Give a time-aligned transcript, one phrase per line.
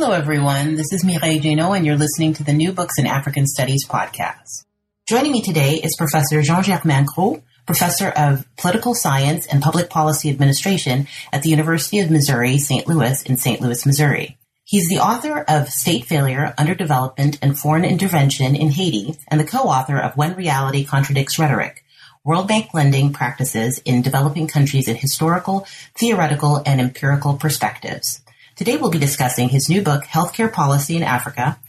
[0.00, 0.76] Hello, everyone.
[0.76, 4.64] This is Mireille Djenno, and you're listening to the New Books in African Studies podcast.
[5.08, 11.08] Joining me today is Professor Jean-Germain Gros, Professor of Political Science and Public Policy Administration
[11.32, 12.86] at the University of Missouri, St.
[12.86, 13.60] Louis in St.
[13.60, 14.38] Louis, Missouri.
[14.62, 19.98] He's the author of State Failure, Underdevelopment, and Foreign Intervention in Haiti, and the co-author
[19.98, 21.84] of When Reality Contradicts Rhetoric,
[22.22, 28.20] World Bank Lending Practices in Developing Countries in Historical, Theoretical, and Empirical Perspectives.
[28.58, 31.60] Today we'll be discussing his new book, Healthcare Policy in Africa,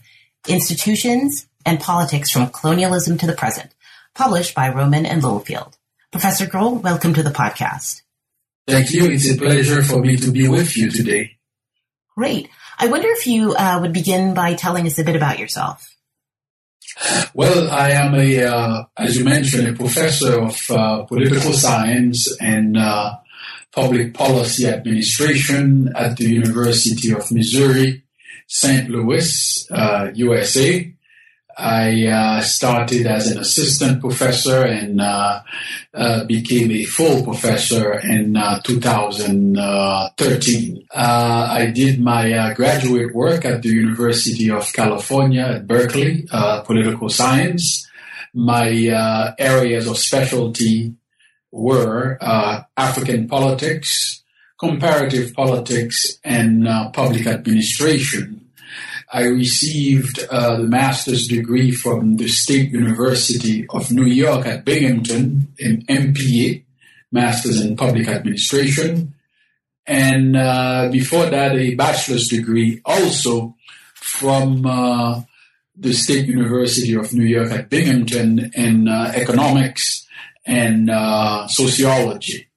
[0.48, 3.72] Institutions and Politics from Colonialism to the Present,
[4.12, 5.78] published by Rowman and Littlefield.
[6.10, 8.02] Professor Gros, welcome to the podcast.
[8.66, 9.04] Thank you.
[9.04, 11.36] It's a pleasure for me to be with you today.
[12.16, 12.48] Great.
[12.76, 15.94] I wonder if you uh, would begin by telling us a bit about yourself.
[17.34, 22.76] Well, I am a, uh, as you mentioned, a professor of uh, political science and
[22.76, 23.14] uh,
[23.72, 28.02] public policy administration at the University of Missouri,
[28.46, 28.88] St.
[28.90, 30.92] Louis, uh, USA.
[31.56, 35.42] I uh, started as an assistant professor and uh,
[35.92, 40.86] uh became a full professor in uh, 2013.
[40.94, 46.26] Uh, I did my graduate work at the University of California at Berkeley,
[46.64, 47.86] political science.
[48.32, 48.70] My
[49.38, 50.94] areas of specialty
[51.52, 54.22] were uh, African politics,
[54.58, 58.40] comparative politics, and uh, public administration.
[59.12, 65.48] I received uh, the master's degree from the State University of New York at Binghamton
[65.58, 66.62] in MPA,
[67.10, 69.14] Masters in Public Administration.
[69.84, 73.56] And uh, before that, a bachelor's degree also
[73.94, 75.22] from uh,
[75.76, 80.06] the State University of New York at Binghamton in uh, economics
[80.50, 82.48] and uh, sociology.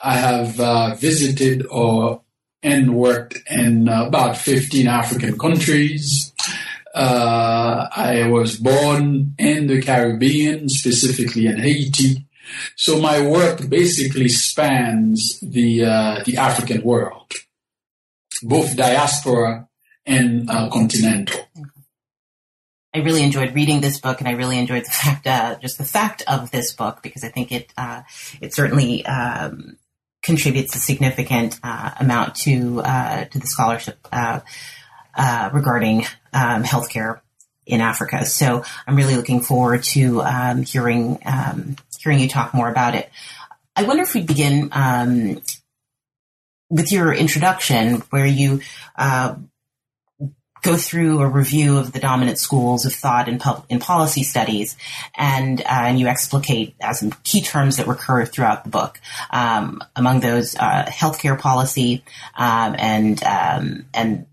[0.00, 2.22] I have uh, visited or
[2.62, 6.32] and worked in about 15 African countries.
[6.94, 12.24] Uh, I was born in the Caribbean, specifically in Haiti.
[12.76, 17.32] So my work basically spans the uh, the African world,
[18.42, 19.68] both diaspora
[20.06, 21.48] and uh, continental.
[22.94, 25.84] I really enjoyed reading this book, and I really enjoyed the fact, uh, just the
[25.84, 28.02] fact of this book, because I think it uh,
[28.40, 29.78] it certainly um,
[30.22, 34.40] contributes a significant uh, amount to uh, to the scholarship uh,
[35.14, 37.20] uh, regarding um, healthcare
[37.66, 38.26] in Africa.
[38.26, 43.10] So I'm really looking forward to um, hearing um, hearing you talk more about it.
[43.74, 45.40] I wonder if we begin um,
[46.68, 48.60] with your introduction, where you
[50.62, 54.76] go through a review of the dominant schools of thought in, pub- in policy studies,
[55.16, 59.00] and uh, and you explicate uh, some key terms that recur throughout the book.
[59.30, 62.04] Um, among those, uh, healthcare policy
[62.36, 64.26] um, and um, and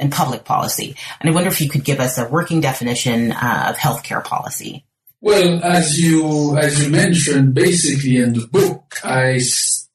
[0.00, 0.96] and public policy.
[1.20, 4.84] And I wonder if you could give us a working definition uh, of healthcare policy.
[5.20, 9.38] Well, as you as you mentioned, basically in the book, I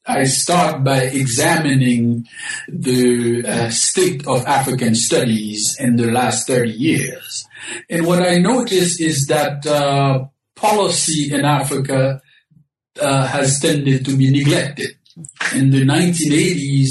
[0.06, 2.26] I start by examining
[2.68, 7.46] the uh, state of African studies in the last 30 years.
[7.88, 10.26] And what I notice is that uh,
[10.56, 12.20] policy in Africa
[13.00, 14.90] uh, has tended to be neglected.
[15.54, 16.90] In the 1980s,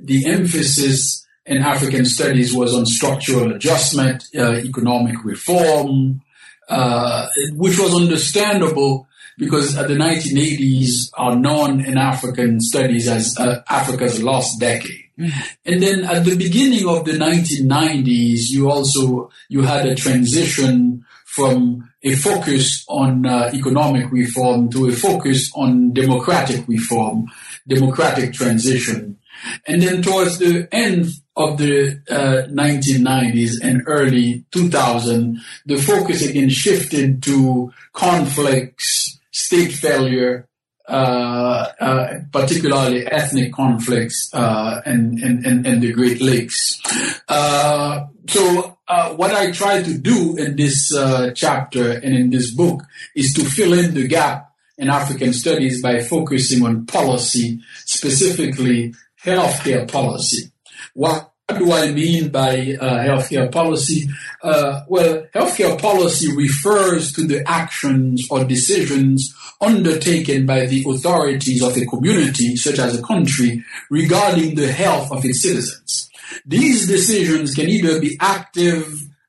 [0.00, 6.20] the emphasis in African studies was on structural adjustment, uh, economic reform,
[6.68, 9.07] uh, which was understandable
[9.38, 15.04] because the 1980s are known in African studies as uh, Africa's lost decade.
[15.18, 15.40] Mm-hmm.
[15.64, 21.88] And then at the beginning of the 1990s, you also, you had a transition from
[22.02, 27.26] a focus on uh, economic reform to a focus on democratic reform,
[27.66, 29.18] democratic transition.
[29.66, 36.48] And then towards the end of the uh, 1990s and early 2000, the focus again
[36.48, 40.48] shifted to conflicts, state failure,
[40.88, 46.80] uh, uh, particularly ethnic conflicts uh, in, in, in, the Great Lakes.
[47.28, 52.52] Uh, so uh, what I try to do in this uh, chapter and in this
[52.52, 52.82] book
[53.14, 59.90] is to fill in the gap in African studies by focusing on policy, specifically healthcare
[59.90, 60.50] policy.
[60.94, 64.08] What do I mean by uh, healthcare policy?
[64.42, 71.76] Uh, well, healthcare policy refers to the actions or decisions undertaken by the authorities of
[71.76, 76.10] a community, such as a country, regarding the health of its citizens.
[76.44, 78.86] These decisions can either be active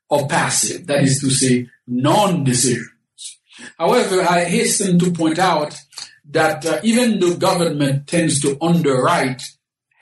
[0.08, 2.90] or passive, that is to say, non-decisions.
[3.78, 5.74] However, I hasten to point out
[6.30, 9.42] that uh, even though government tends to underwrite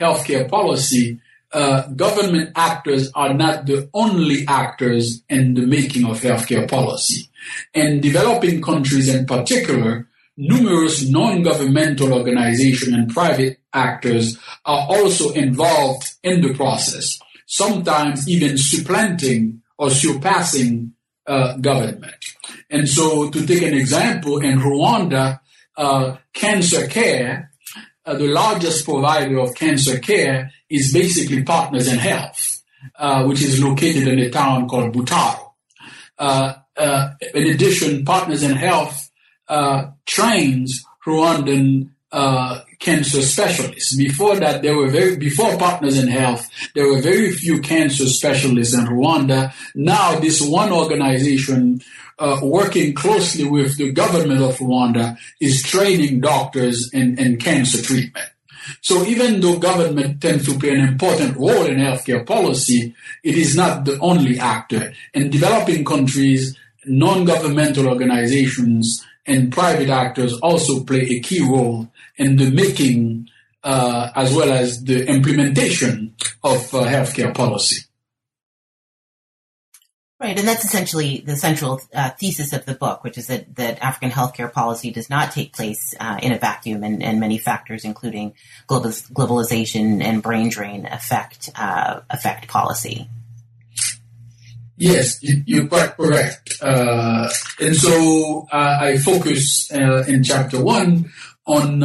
[0.00, 1.21] healthcare policy,
[1.53, 7.31] uh, government actors are not the only actors in the making of healthcare policy.
[7.73, 16.43] In developing countries in particular, numerous non-governmental organizations and private actors are also involved in
[16.43, 20.93] the process, sometimes even supplanting or surpassing
[21.27, 22.15] uh, government.
[22.71, 25.41] And so to take an example, in Rwanda,
[25.77, 27.50] uh, cancer care,
[28.09, 32.63] uh, the largest provider of cancer care is basically Partners in Health,
[32.97, 35.51] uh, which is located in a town called Butaro.
[36.19, 39.11] Uh, uh, in addition, Partners in Health
[40.07, 41.91] trains Rwandan
[42.79, 43.95] cancer specialists.
[43.95, 48.75] Before that, there were very, before Partners in Health, there were very few cancer specialists
[48.75, 49.53] in Rwanda.
[49.75, 51.83] Now, this one organization
[52.19, 58.29] uh, working closely with the government of Rwanda is training doctors in, in cancer treatment.
[58.82, 63.56] So even though government tends to play an important role in healthcare policy, it is
[63.56, 64.93] not the only actor.
[65.15, 72.50] In developing countries, non-governmental organizations and private actors also play a key role in the
[72.50, 73.29] making
[73.64, 76.14] uh, as well as the implementation
[76.44, 77.88] of uh, healthcare policy.
[80.20, 83.81] Right, and that's essentially the central uh, thesis of the book, which is that, that
[83.81, 87.85] African healthcare policy does not take place uh, in a vacuum, and, and, many factors,
[87.85, 88.35] including
[88.67, 93.09] global, globalization and brain drain, affect uh, affect policy.
[94.76, 96.53] Yes, you're quite correct.
[96.61, 97.29] Uh,
[97.61, 101.12] and so uh, I focus uh, in chapter one
[101.47, 101.79] on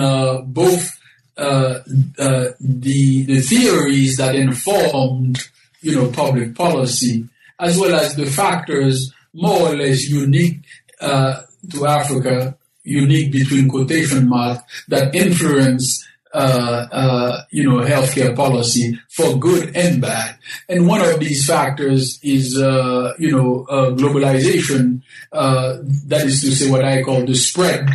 [0.52, 0.90] both
[1.36, 5.38] the the theories that informed,
[5.82, 7.30] you know, public policy,
[7.64, 10.60] as well as the factors more or less unique
[11.00, 19.38] to Africa, unique between quotation marks, that influence uh, uh, you know, healthcare policy for
[19.38, 20.36] good and bad.
[20.68, 25.04] And one of these factors is, uh, you know, uh, globalization.
[25.32, 25.78] Uh,
[26.08, 27.88] that is to say, what I call the spread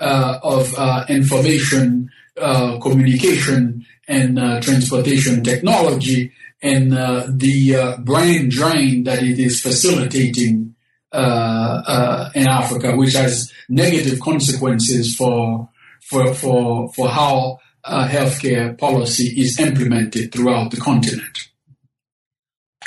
[0.00, 0.74] uh, of
[1.08, 10.74] information, communication, and transportation technology, and the brain drain that it is facilitating
[11.12, 15.68] in Africa, which has negative consequences for
[16.00, 21.48] for for for how uh, healthcare policy is implemented throughout the continent.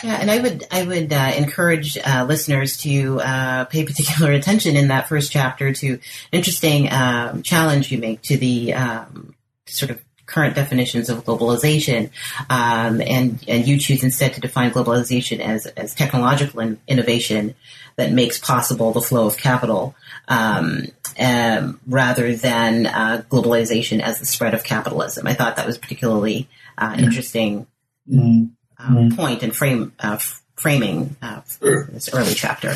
[0.03, 4.75] Yeah, and I would I would uh, encourage uh, listeners to uh, pay particular attention
[4.75, 5.99] in that first chapter to
[6.31, 9.35] interesting um, challenge you make to the um,
[9.65, 12.11] sort of current definitions of globalization,
[12.49, 17.55] um, and and you choose instead to define globalization as as technological in- innovation
[17.97, 19.95] that makes possible the flow of capital,
[20.27, 20.85] um,
[21.19, 25.27] um, rather than uh, globalization as the spread of capitalism.
[25.27, 26.47] I thought that was particularly
[26.77, 27.03] uh, mm-hmm.
[27.03, 27.67] interesting
[28.09, 28.45] mm-hmm.
[28.81, 32.75] Um, point and frame uh, f- framing uh, this early chapter.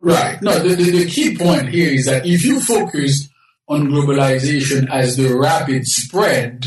[0.00, 0.42] Right.
[0.42, 3.28] No, the, the, the key point here is that if you focus
[3.68, 6.66] on globalization as the rapid spread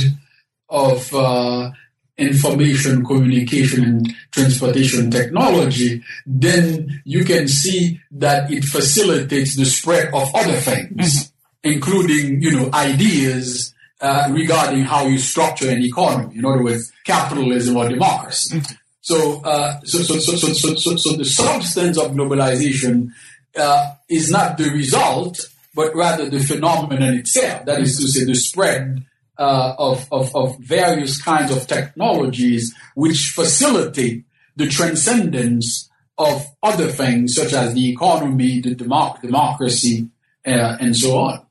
[0.70, 1.72] of uh,
[2.18, 10.30] information, communication, and transportation technology, then you can see that it facilitates the spread of
[10.34, 11.72] other things, mm-hmm.
[11.72, 16.38] including, you know, ideas uh, regarding how you structure an economy.
[16.38, 18.58] In other words, capitalism or democracy.
[18.58, 18.74] Mm-hmm.
[19.02, 23.12] So, uh, so, so, so, so, so, so, so, the substance of globalization
[23.56, 25.40] uh, is not the result,
[25.74, 27.66] but rather the phenomenon itself.
[27.66, 29.06] That is to say, the spread
[29.38, 34.26] uh, of, of, of various kinds of technologies which facilitate
[34.56, 40.10] the transcendence of other things such as the economy, the democ- democracy,
[40.46, 41.46] uh, and so on.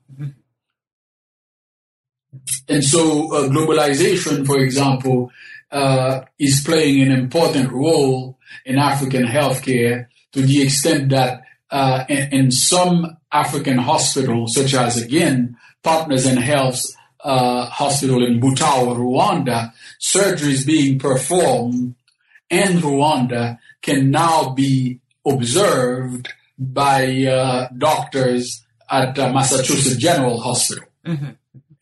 [2.67, 5.31] And so uh, globalization, for example,
[5.71, 11.41] uh, is playing an important role in African healthcare to the extent that
[11.71, 16.81] uh, in, in, some African hospitals, such as again Partners in Health
[17.27, 21.95] uh, hospital in Butaro, Rwanda, surgeries being performed
[22.49, 30.85] in Rwanda can now be observed by uh, doctors at uh, Massachusetts General Hospital.
[31.05, 31.31] Mm-hmm.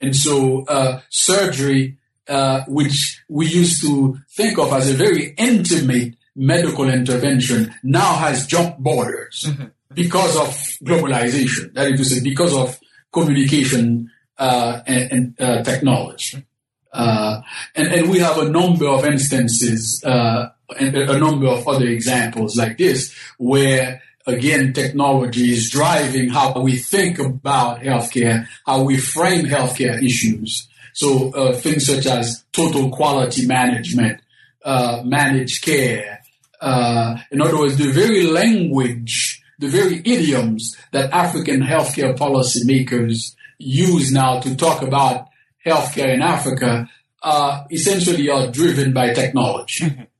[0.02, 1.98] And so uh, surgery
[2.28, 8.48] uh, which we used to think of as a very intimate medical intervention, now has
[8.48, 9.66] jumped borders mm-hmm.
[9.94, 10.50] because of
[10.84, 11.72] globalization.
[11.74, 12.80] That is to say, because of
[13.14, 16.46] communication uh, and, uh, technology.
[16.92, 17.42] Uh,
[17.76, 20.50] and, and we have a number of instances uh,
[20.80, 26.78] and a number of other examples like this where again, technology is driving how we
[26.78, 30.68] think about healthcare, how we frame healthcare issues.
[30.94, 34.22] So uh, things such as total quality management,
[34.64, 36.22] uh, managed care.
[36.60, 44.12] Uh, in other words, the very language, the very idioms that African healthcare policymakers use
[44.12, 45.28] now to talk about
[45.66, 46.90] healthcare in Africa
[47.24, 49.86] uh, essentially are driven by technology.
[49.86, 50.04] Mm-hmm.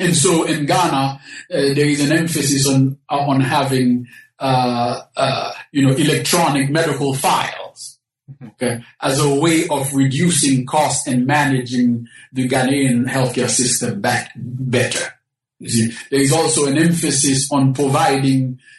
[0.00, 1.18] And so in Ghana, uh,
[1.48, 4.08] there is an emphasis on on having
[4.40, 8.00] uh, uh, you know electronic medical files,
[8.44, 15.14] okay, as a way of reducing costs and managing the Ghanaian healthcare system back better.
[15.60, 18.73] You see, there is also an emphasis on providing uh, uh,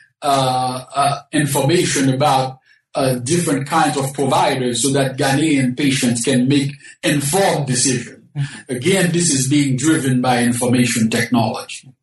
[1.31, 2.59] information about
[2.95, 6.71] uh, different kinds of providers so that Ghanaian patients can make
[7.03, 8.23] informed decisions.
[8.67, 11.93] Again, this is being driven by information technology.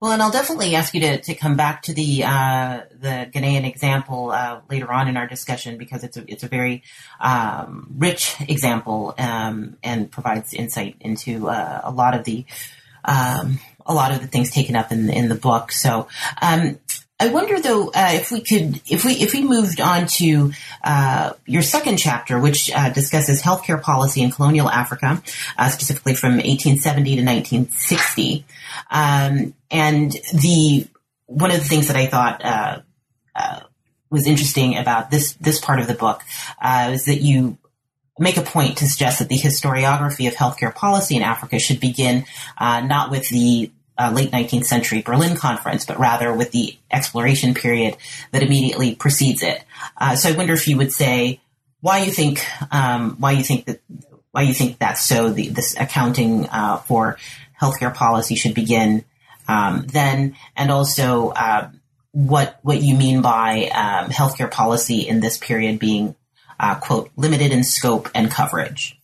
[0.00, 3.66] Well, and I'll definitely ask you to, to come back to the uh, the Ghanaian
[3.66, 6.82] example uh, later on in our discussion because it's a it's a very
[7.20, 12.46] um, rich example um, and provides insight into uh, a lot of the
[13.04, 13.58] um,
[13.90, 15.72] a lot of the things taken up in in the book.
[15.72, 16.08] So,
[16.40, 16.78] um,
[17.20, 21.34] I wonder though uh, if we could if we if we moved on to uh,
[21.44, 25.22] your second chapter, which uh, discusses healthcare policy in colonial Africa,
[25.58, 28.46] uh, specifically from 1870 to 1960,
[28.90, 30.88] um, and the
[31.26, 32.80] one of the things that I thought uh,
[33.36, 33.60] uh,
[34.08, 36.22] was interesting about this this part of the book
[36.64, 37.58] is that you
[38.18, 42.24] make a point to suggest that the historiography of healthcare policy in Africa should begin
[42.58, 43.70] not with the
[44.00, 47.96] uh, late 19th century Berlin Conference, but rather with the exploration period
[48.32, 49.62] that immediately precedes it.
[49.96, 51.40] Uh, so I wonder if you would say
[51.80, 53.80] why you think um, why you think that
[54.32, 55.30] why you think that's so.
[55.30, 57.18] The, this accounting uh, for
[57.60, 59.04] healthcare policy should begin
[59.48, 61.70] um, then, and also uh,
[62.12, 66.14] what what you mean by um, healthcare policy in this period being
[66.58, 68.98] uh, quote limited in scope and coverage.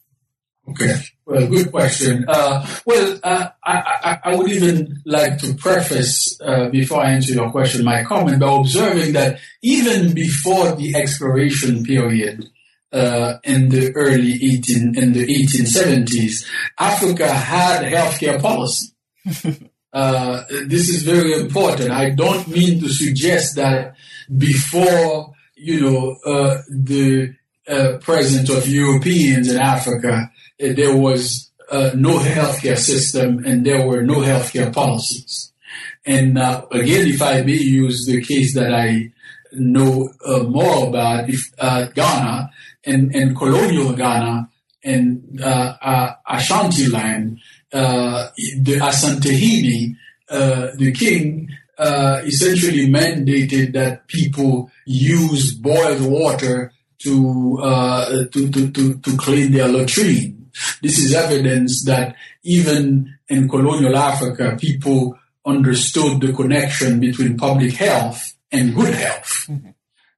[0.68, 1.00] Okay.
[1.26, 2.24] Well, good question.
[2.28, 7.32] Uh, well, uh, I, I, I, would even like to preface, uh, before I answer
[7.34, 12.48] your question, my comment by observing that even before the exploration period,
[12.92, 16.46] uh, in the early 18, in the 1870s,
[16.78, 18.92] Africa had healthcare policy.
[19.92, 21.90] Uh, this is very important.
[21.90, 23.94] I don't mean to suggest that
[24.36, 27.34] before, you know, uh, the
[28.02, 34.16] presence of Europeans in Africa, there was uh, no healthcare system and there were no
[34.16, 35.52] healthcare policies.
[36.04, 39.12] And uh, again, if I may use the case that I
[39.52, 42.50] know uh, more about, if uh, Ghana
[42.84, 44.48] and, and colonial Ghana
[44.84, 49.96] and uh, uh, Ashanti land, the Asantehene,
[50.28, 51.48] uh the king,
[51.78, 57.58] essentially mandated that people use boiled water to,
[58.32, 60.35] to, to, to, to clean their latrine.
[60.82, 68.34] This is evidence that even in colonial Africa, people understood the connection between public health
[68.50, 69.46] and good health.
[69.48, 69.70] Mm-hmm.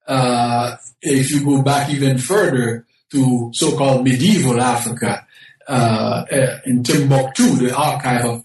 [0.06, 5.26] Uh, if you go back even further to so-called medieval Africa,
[5.68, 8.42] uh, uh, in Timbuktu, the archive of,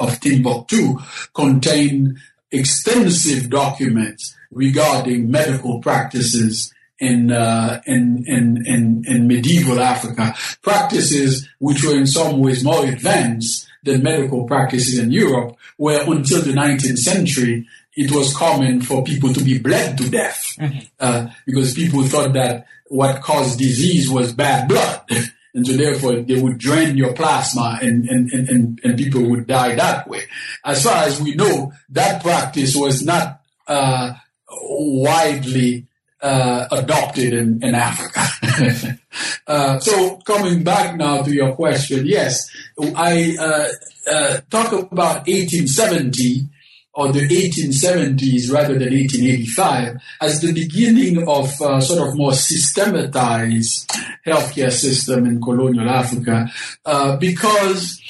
[0.00, 0.98] of Timbuktu
[1.32, 2.18] contain
[2.50, 11.84] extensive documents regarding medical practices in, uh, in, in, in, in medieval Africa, practices which
[11.84, 16.98] were in some ways more advanced than medical practices in Europe, where until the 19th
[16.98, 20.78] century, it was common for people to be bled to death, mm-hmm.
[21.00, 25.02] uh, because people thought that what caused disease was bad blood.
[25.54, 29.74] And so therefore they would drain your plasma and, and, and, and, people would die
[29.74, 30.22] that way.
[30.64, 34.12] As far as we know, that practice was not uh,
[34.48, 35.86] widely
[36.20, 38.98] uh, adopted in, in Africa.
[39.46, 42.50] uh, so coming back now to your question, yes,
[42.96, 43.68] I uh,
[44.10, 46.48] uh talk about 1870
[46.94, 53.88] or the 1870s rather than 1885 as the beginning of uh, sort of more systematized
[54.26, 56.50] healthcare system in colonial Africa
[56.84, 58.02] uh, because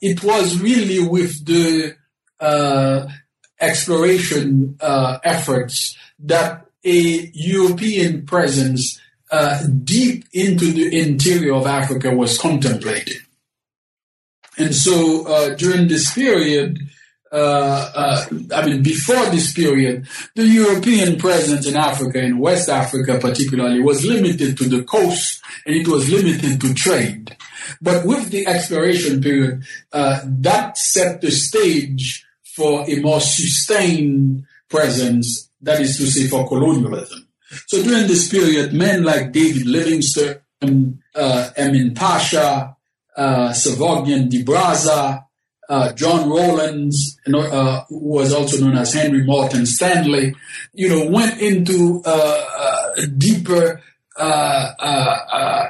[0.00, 1.96] it was really with the
[3.60, 13.18] exploration efforts that a European presence uh, deep into the interior of Africa was contemplated.
[14.56, 16.78] And so uh, during this period,
[17.30, 23.18] uh, uh, I mean, before this period, the European presence in Africa, in West Africa
[23.20, 27.36] particularly, was limited to the coast and it was limited to trade.
[27.82, 35.47] But with the exploration period, uh, that set the stage for a more sustained presence,
[35.62, 37.28] that is to say, for colonialism.
[37.66, 42.76] So during this period, men like David Livingstone, uh, Emin Pasha,
[43.16, 45.24] uh, Savorgnan de Brazza,
[45.68, 50.34] uh, John Rowlands, uh, who was also known as Henry Morton Stanley,
[50.72, 53.82] you know, went into uh, uh deeper
[54.16, 55.68] uh,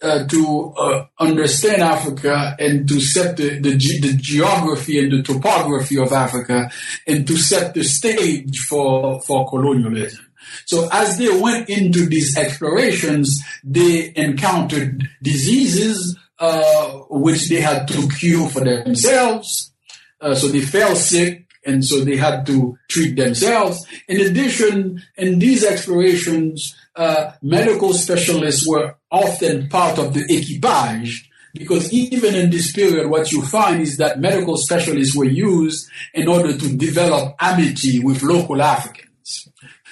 [0.00, 0.74] uh, to
[1.18, 6.70] understand Africa and to set the, the, the, geography and the topography of Africa
[7.06, 10.24] and to set the stage for, for colonialism.
[10.66, 18.08] So as they went into these explorations, they encountered diseases, uh, which they had to
[18.08, 19.72] cure for themselves.
[20.20, 23.86] Uh, so they fell sick and so they had to treat themselves.
[24.08, 31.92] In addition, in these explorations, uh, medical specialists were often part of the equipage because
[31.92, 36.56] even in this period, what you find is that medical specialists were used in order
[36.56, 39.48] to develop amity with local Africans.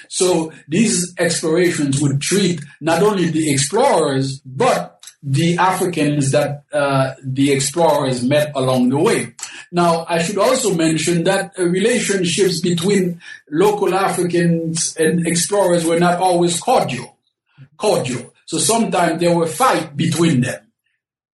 [0.09, 7.51] So these explorations would treat not only the explorers, but the Africans that uh, the
[7.51, 9.33] explorers met along the way.
[9.71, 16.19] Now, I should also mention that uh, relationships between local Africans and explorers were not
[16.19, 17.17] always cordial.
[17.77, 18.33] Cordial.
[18.45, 20.67] So sometimes there were fights between them.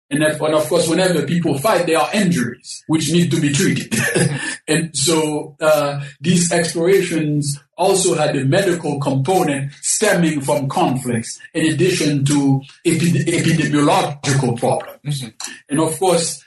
[0.10, 3.52] And, that, and of course, whenever people fight, there are injuries which need to be
[3.52, 3.96] treated.
[4.68, 12.24] and so uh, these explorations also had a medical component stemming from conflicts, in addition
[12.26, 15.22] to epi- epidemiological problems.
[15.22, 15.30] Mm-hmm.
[15.70, 16.43] And of course,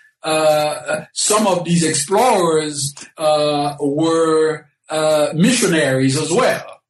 [1.12, 6.80] some of these explorers uh, were uh, missionaries as well.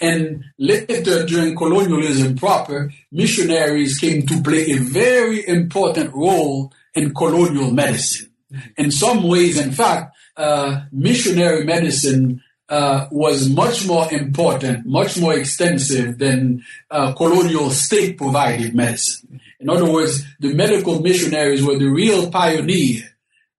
[0.00, 7.70] And later, during colonialism proper, missionaries came to play a very important role in colonial
[7.70, 8.30] medicine.
[8.76, 15.34] In some ways, in fact, uh, missionary medicine uh, was much more important, much more
[15.34, 19.40] extensive than uh, colonial state provided medicine.
[19.64, 23.02] In other words, the medical missionaries were the real pioneer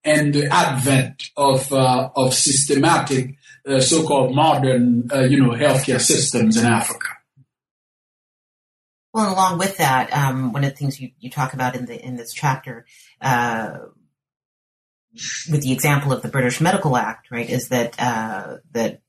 [0.04, 3.34] and the advent of, uh, of systematic
[3.66, 7.08] uh, so-called modern, uh, you know, healthcare systems in Africa.
[9.12, 12.00] Well, along with that, um, one of the things you, you talk about in the
[12.00, 12.86] in this chapter,
[13.20, 13.78] uh,
[15.50, 19.00] with the example of the British Medical Act, right, is that uh, that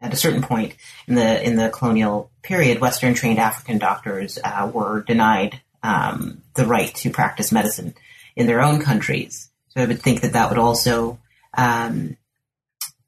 [0.00, 0.76] at a certain point
[1.06, 6.66] in the in the colonial period, Western trained African doctors uh, were denied um, the
[6.66, 7.94] right to practice medicine
[8.36, 9.50] in their own countries.
[9.68, 11.18] So I would think that that would also
[11.56, 12.16] um,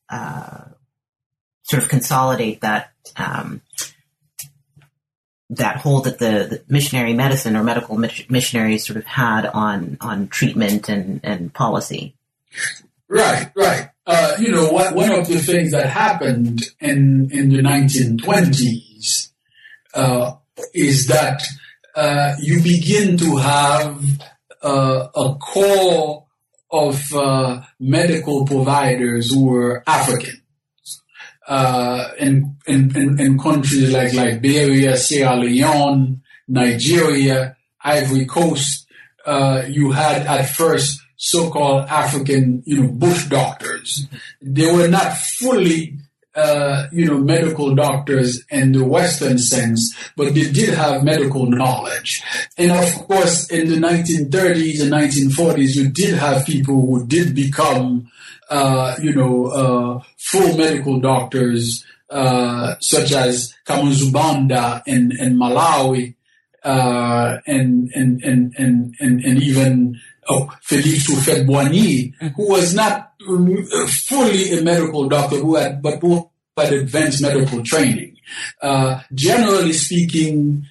[0.09, 0.65] uh,
[1.65, 3.63] sort of consolidate that um,
[5.51, 10.29] that hold that the, the, missionary medicine or medical missionaries sort of had on on
[10.29, 12.15] treatment and, and policy.
[13.09, 13.91] Right, right.
[14.07, 19.31] Uh, you know, what, one of the things that happened in in the 1920s
[19.95, 20.35] uh,
[20.73, 21.43] is that
[21.95, 24.03] uh, you begin to have
[24.63, 26.27] uh, a core
[26.71, 30.43] of uh, medical providers who were African
[31.47, 38.87] uh, in, in, in, countries like Liberia, Sierra Leone, Nigeria, Ivory Coast,
[39.27, 44.07] uh, you had at first so-called African, you know, bush doctors.
[44.41, 45.99] They were not fully,
[46.35, 52.23] uh, you know, medical doctors in the Western sense, but they did have medical knowledge.
[52.57, 58.11] And of course, in the 1930s and 1940s, you did have people who did become
[58.53, 66.15] uh, you know, uh, full medical doctors, uh, such as Kamuzu Banda in, in Malawi,
[66.63, 73.87] uh, and, and, and, and, and, and even, oh, Félix Houphouët-Boigny, who was not uh,
[74.07, 78.17] fully a medical doctor, who had, but who had advanced medical training.
[78.61, 80.67] Uh, generally speaking,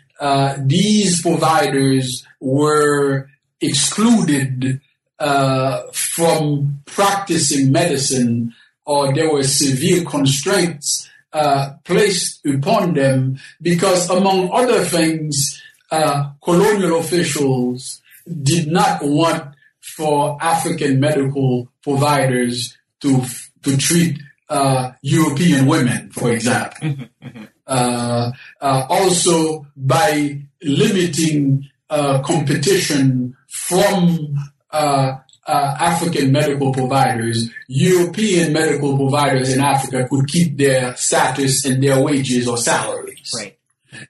[0.66, 3.28] these providers were
[3.62, 4.82] excluded
[5.20, 8.54] uh, from practicing medicine
[8.86, 15.62] or there were severe constraints uh, placed upon them because, among other things,
[15.92, 18.01] uh, colonial officials
[18.44, 23.24] did not want for African medical providers to
[23.64, 26.78] to treat uh, European women, for example.
[26.82, 27.44] Mm-hmm, mm-hmm.
[27.66, 34.36] Uh, uh, also by limiting uh, competition from
[34.72, 41.82] uh, uh, African medical providers, European medical providers in Africa could keep their status and
[41.82, 43.32] their wages or salaries.
[43.38, 43.58] Right.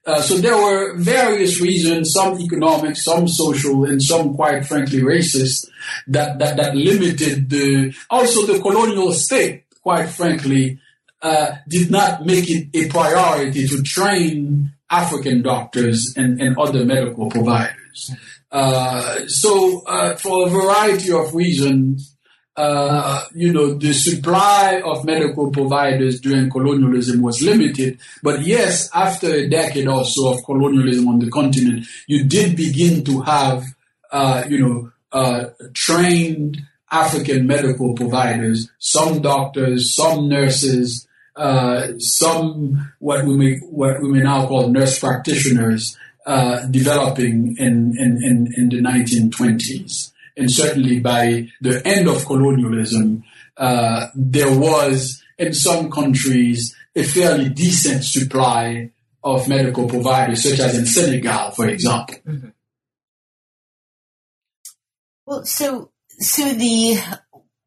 [0.06, 5.68] Uh, so there were various reasons, some economic, some social, and some quite frankly racist,
[6.08, 10.80] that, that, that limited the, also the colonial state, quite frankly,
[11.22, 17.30] uh, did not make it a priority to train African doctors and, and other medical
[17.30, 18.12] providers.
[18.52, 22.18] Uh, so, uh, for a variety of reasons,
[22.58, 27.98] uh, you know, the supply of medical providers during colonialism was limited.
[28.22, 33.04] But yes, after a decade or so of colonialism on the continent, you did begin
[33.06, 33.64] to have,
[34.12, 36.62] uh, you know, uh, trained
[36.92, 44.20] African medical providers, some doctors, some nurses, uh, some what we may what we may
[44.20, 50.11] now call nurse practitioners uh, developing in, in, in, in, the 1920s.
[50.38, 53.24] And certainly by the end of colonialism,
[53.58, 58.92] uh, there was in some countries a fairly decent supply
[59.24, 62.16] of medical providers, such as in Senegal, for example.
[62.28, 62.50] Mm-hmm.
[65.26, 66.98] Well, so so the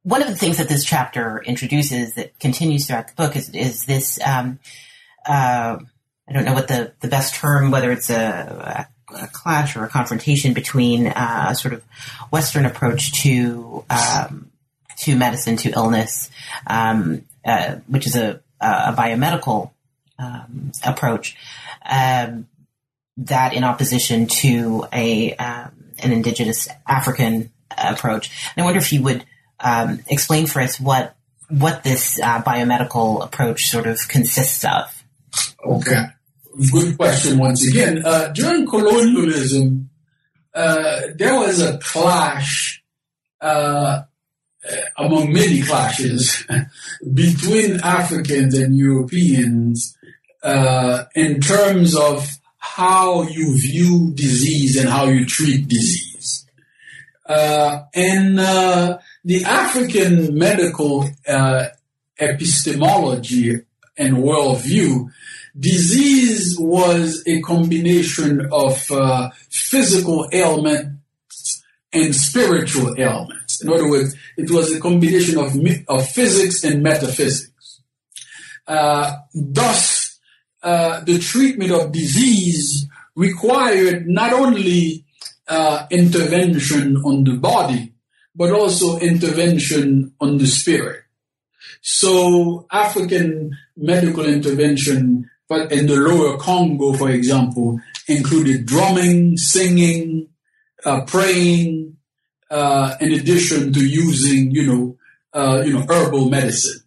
[0.02, 3.84] one of the things that this chapter introduces that continues throughout the book is is
[3.84, 4.58] this um,
[5.26, 5.78] uh,
[6.28, 9.88] I don't know what the, the best term, whether it's a, a, clash or a
[9.88, 11.82] confrontation between uh, a sort of
[12.30, 14.50] Western approach to um,
[14.98, 16.30] to medicine, to illness,
[16.66, 19.72] um, uh, which is a, a biomedical
[20.18, 21.36] um, approach,
[21.84, 22.46] um,
[23.16, 28.30] that in opposition to a um, an indigenous African approach.
[28.56, 29.24] And I wonder if you would
[29.60, 31.16] um, explain for us what
[31.48, 35.04] what this uh, biomedical approach sort of consists of.
[35.64, 36.04] Okay.
[36.70, 38.02] Good question once again.
[38.04, 39.90] Uh, during colonialism,
[40.54, 42.82] uh, there was a clash,
[43.40, 44.02] uh,
[44.96, 46.46] among many clashes,
[47.14, 49.96] between Africans and Europeans
[50.44, 56.46] uh, in terms of how you view disease and how you treat disease.
[57.26, 61.08] Uh, and uh, the African medical
[62.18, 63.60] epistemology
[63.96, 65.10] and worldview,
[65.58, 71.62] disease was a combination of uh, physical ailments
[71.92, 73.62] and spiritual ailments.
[73.62, 75.54] In other words, it was a combination of,
[75.88, 77.80] of physics and metaphysics.
[78.66, 80.18] Uh, thus,
[80.62, 85.04] uh, the treatment of disease required not only
[85.46, 87.92] uh, intervention on the body,
[88.34, 91.02] but also intervention on the spirit.
[91.82, 100.28] So African medical intervention in the lower Congo, for example, included drumming, singing,
[100.84, 101.96] uh, praying,
[102.50, 104.96] uh, in addition to using, you know,
[105.32, 106.80] uh, you know, herbal medicine.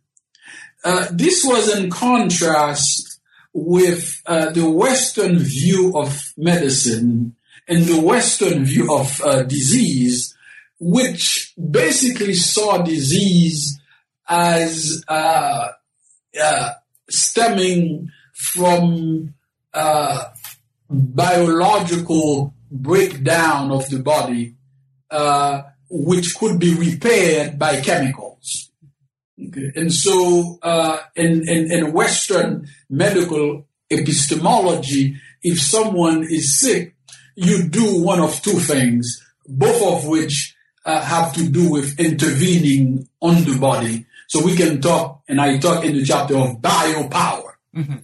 [0.83, 3.19] Uh, this was in contrast
[3.53, 7.35] with uh, the Western view of medicine
[7.67, 10.35] and the Western view of uh, disease,
[10.79, 13.79] which basically saw disease
[14.29, 15.03] as
[17.09, 19.33] stemming from
[19.73, 20.23] uh,
[20.89, 24.55] biological breakdown of the body,
[25.09, 28.71] uh, which could be repaired by chemicals.
[29.47, 29.71] Okay.
[29.75, 36.95] And so, uh, in, in, in Western medical epistemology, if someone is sick,
[37.35, 43.07] you do one of two things, both of which uh, have to do with intervening
[43.21, 44.05] on the body.
[44.27, 47.97] So we can talk, and I talk in the chapter of biopower, mm-hmm.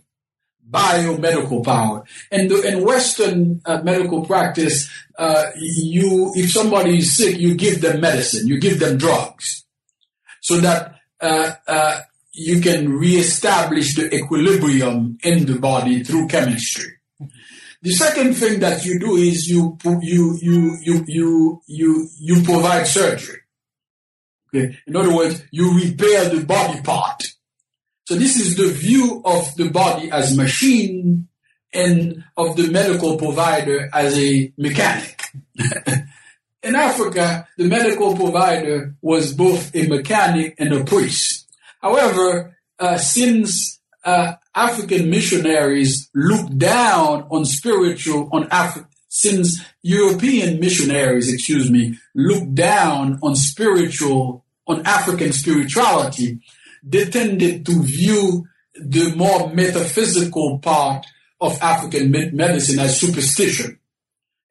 [0.74, 2.04] Biomedical power.
[2.32, 7.82] And the, in Western uh, medical practice, uh, you, if somebody is sick, you give
[7.82, 9.66] them medicine, you give them drugs,
[10.42, 12.00] so that uh, uh
[12.34, 16.92] you can reestablish the equilibrium in the body through chemistry.
[17.84, 22.88] The second thing that you do is you you you you you you you provide
[22.88, 23.40] surgery.
[24.48, 24.78] Okay.
[24.88, 27.24] In other words, you repair the body part.
[28.06, 31.28] So this is the view of the body as machine
[31.74, 35.22] and of the medical provider as a mechanic.
[36.64, 41.48] In Africa, the medical provider was both a mechanic and a priest.
[41.82, 51.34] However, uh, since uh, African missionaries looked down on spiritual, on Af- since European missionaries,
[51.34, 56.40] excuse me, looked down on spiritual on African spirituality,
[56.84, 61.06] they tended to view the more metaphysical part
[61.40, 63.80] of African medicine as superstition,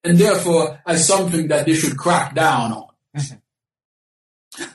[0.04, 2.88] and therefore as something that they should crack down on.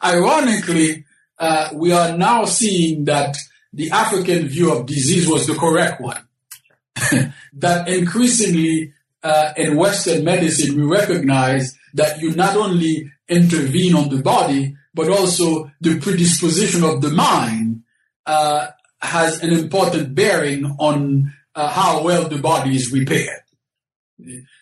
[0.03, 1.05] Ironically,
[1.39, 3.37] uh, we are now seeing that
[3.71, 6.21] the African view of disease was the correct one.
[7.53, 14.21] that increasingly uh, in Western medicine, we recognize that you not only intervene on the
[14.21, 17.83] body, but also the predisposition of the mind
[18.25, 18.67] uh,
[18.99, 23.43] has an important bearing on uh, how well the body is repaired.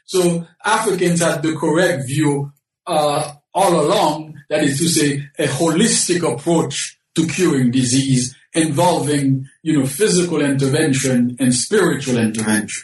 [0.06, 2.52] So Africans had the correct view
[2.86, 9.80] uh, all along, that is to say, a holistic approach to curing disease involving, you
[9.80, 12.84] know, physical intervention and spiritual intervention.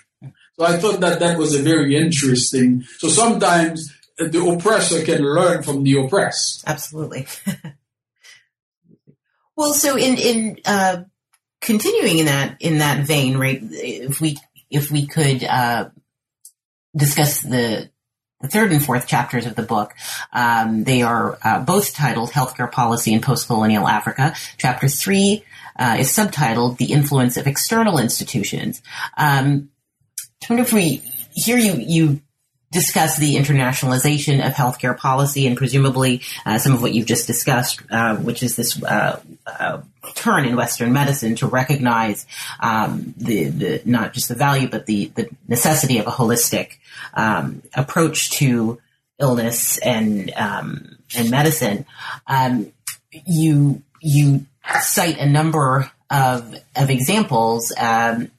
[0.57, 2.83] So I thought that that was a very interesting.
[2.99, 3.93] So sometimes
[4.27, 6.63] the oppressor can learn from the oppressed.
[6.67, 7.27] Absolutely.
[9.55, 11.03] well, so in in uh,
[11.61, 13.59] continuing in that in that vein, right?
[13.61, 14.37] If we
[14.69, 15.89] if we could uh,
[16.95, 17.89] discuss the
[18.41, 19.93] the third and fourth chapters of the book.
[20.33, 24.33] Um, they are uh, both titled Healthcare Policy in Postcolonial Africa.
[24.57, 25.43] Chapter three
[25.77, 28.81] uh, is subtitled The Influence of External Institutions.
[29.15, 29.69] Um,
[30.43, 31.03] I wonder if we
[31.33, 32.21] hear you, you
[32.71, 37.81] discuss the internationalization of healthcare policy and presumably uh, some of what you've just discussed,
[37.91, 39.81] uh, which is this uh, uh
[40.15, 42.25] turn in Western medicine to recognize
[42.59, 46.77] um, the, the, not just the value but the, the necessity of a holistic
[47.13, 48.79] um, approach to
[49.19, 51.85] illness and um, and medicine.
[52.27, 52.71] Um,
[53.11, 54.45] you you
[54.81, 58.31] cite a number of of examples um,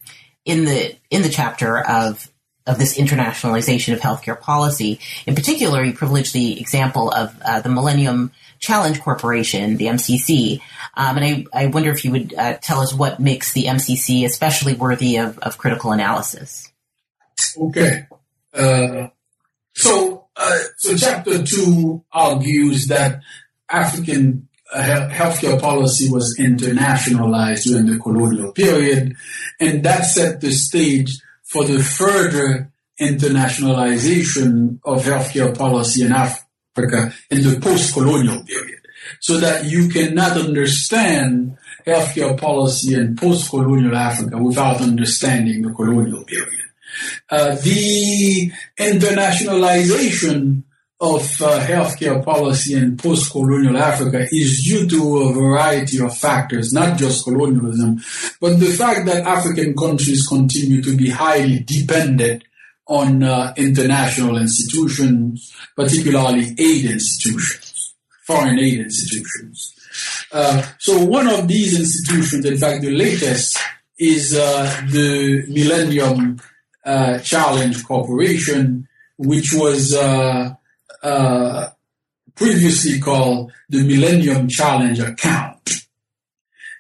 [0.45, 2.29] in the in the chapter of
[2.66, 5.01] of this internationalization of healthcare policy.
[5.27, 10.61] In particular, you privilege the example of uh, the Millennium Challenge Corporation, the MCC.
[10.94, 14.25] Um, and I, I, wonder if you would uh, tell us what makes the MCC
[14.25, 16.70] especially worthy of, of critical analysis.
[17.59, 18.07] Okay.
[18.55, 19.09] Uh,
[19.75, 23.20] so, uh, so chapter two argues that
[23.68, 29.16] African uh, healthcare policy was internationalized during the colonial period,
[29.59, 31.18] and that set the stage
[31.53, 38.81] for the further internationalization of healthcare policy in Africa in the post-colonial period.
[39.21, 46.49] So that you cannot understand healthcare policy in post-colonial Africa without understanding the colonial period.
[47.29, 50.62] Uh, the internationalization
[51.03, 56.97] of uh, healthcare policy in post-colonial Africa is due to a variety of factors, not
[56.97, 58.01] just colonialism,
[58.41, 62.45] but the fact that African countries continue to be highly dependent
[62.87, 69.75] on uh, international institutions, particularly aid institutions, foreign aid institutions.
[70.31, 73.59] Uh, so one of these institutions, in fact, the latest,
[73.99, 76.41] is uh, the Millennium
[76.85, 78.87] uh, Challenge Corporation,
[79.17, 79.97] which was
[81.03, 81.69] uh,
[82.35, 85.71] previously called the Millennium Challenge account.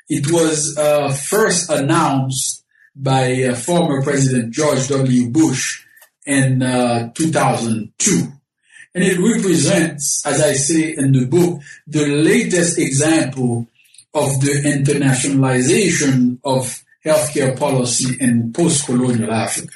[0.08, 5.30] It was uh, first announced by uh, former President George W.
[5.30, 5.84] Bush
[6.26, 8.28] in uh, 2002.
[8.94, 13.66] And it represents, as I say in the book, the latest example
[14.12, 19.72] of the internationalization of healthcare policy in post-colonial Africa.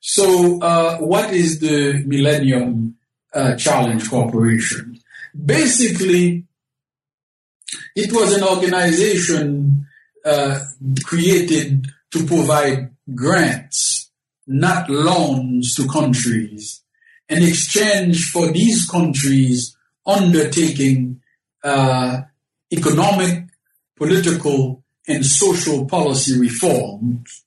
[0.00, 2.97] So, uh, what is the Millennium
[3.34, 4.98] uh, Challenge Corporation.
[5.34, 6.44] Basically,
[7.94, 9.86] it was an organization
[10.24, 10.60] uh,
[11.04, 14.10] created to provide grants,
[14.46, 16.82] not loans to countries,
[17.28, 21.20] in exchange for these countries undertaking
[21.62, 22.22] uh,
[22.72, 23.44] economic,
[23.96, 27.44] political, and social policy reforms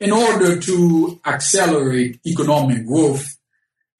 [0.00, 3.37] in order to accelerate economic growth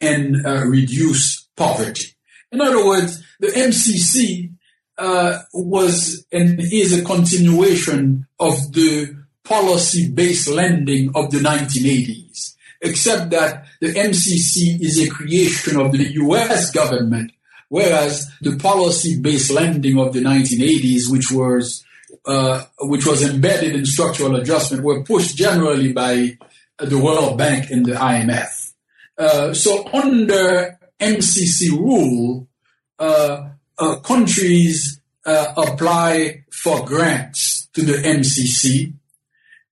[0.01, 2.15] and uh, reduce poverty.
[2.51, 4.53] In other words, the MCC
[4.97, 13.65] uh, was and is a continuation of the policy-based lending of the 1980s, except that
[13.81, 16.71] the MCC is a creation of the U.S.
[16.71, 17.33] government,
[17.69, 21.85] whereas the policy-based lending of the 1980s, which was
[22.27, 26.37] uh, which was embedded in structural adjustment, were pushed generally by
[26.79, 28.58] the World Bank and the IMF.
[29.19, 32.47] Uh, so under MCC rule,
[32.99, 38.93] uh, uh, countries uh, apply for grants to the MCC,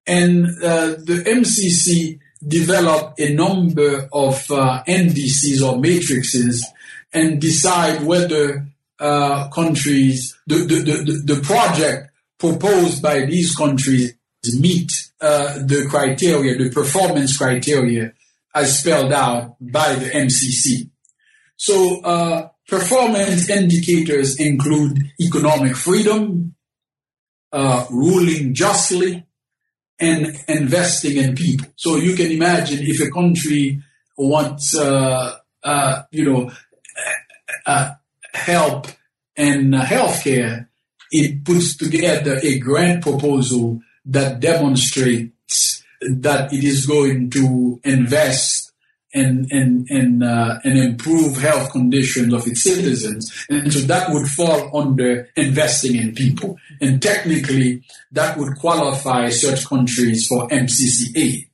[0.06, 6.64] and uh, the MCC develop a number of NDCs or matrices
[7.12, 8.66] and decide whether
[8.98, 14.12] countries, the, the, the, the project proposed by these countries
[14.60, 18.12] meet uh, the criteria, the performance criteria
[18.56, 20.88] as spelled out by the MCC.
[21.56, 26.54] So uh, performance indicators include economic freedom,
[27.52, 29.26] uh, ruling justly,
[30.00, 31.68] and investing in people.
[31.76, 33.82] So you can imagine if a country
[34.16, 36.50] wants, uh, uh, you know,
[37.66, 37.90] uh,
[38.32, 38.86] help
[39.36, 40.68] in healthcare,
[41.10, 48.66] it puts together a grant proposal that demonstrates that it is going to invest
[49.16, 54.26] and and and uh, and improve health conditions of its citizens, and so that would
[54.26, 57.82] fall under investing in people, and technically
[58.12, 61.48] that would qualify such countries for MCC aid.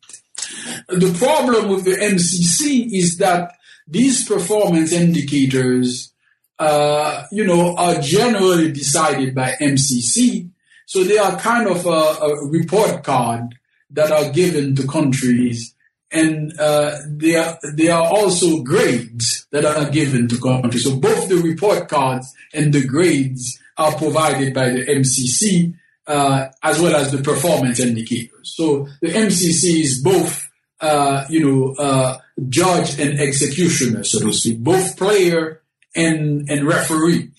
[0.88, 3.52] The problem with the MCC is that
[3.86, 6.12] these performance indicators,
[6.58, 10.50] uh, you know, are generally decided by MCC,
[10.86, 13.54] so they are kind of a, a report card
[13.92, 15.74] that are given to countries
[16.12, 20.84] and uh, there are, there are also grades that are given to countries.
[20.84, 25.74] So both the report cards and the grades are provided by the MCC
[26.06, 28.54] uh, as well as the performance indicators.
[28.54, 30.50] So the MCC is both,
[30.80, 35.62] uh, you know, uh, judge and executioner, so to speak, both player
[35.94, 37.30] and and referee.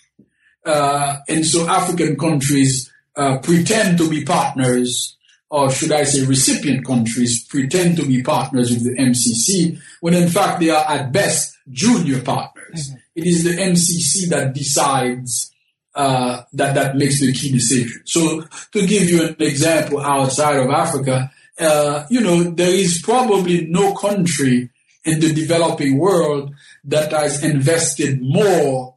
[0.65, 5.17] Uh, and so African countries uh, pretend to be partners
[5.53, 10.27] or should I say recipient countries pretend to be partners with the MCC when in
[10.27, 12.89] fact they are at best junior partners.
[12.89, 12.97] Mm-hmm.
[13.13, 15.51] It is the MCC that decides
[15.93, 18.01] uh, that that makes the key decision.
[18.05, 23.67] So to give you an example outside of Africa, uh, you know there is probably
[23.67, 24.71] no country
[25.05, 26.51] in the developing world
[26.85, 28.95] that has invested more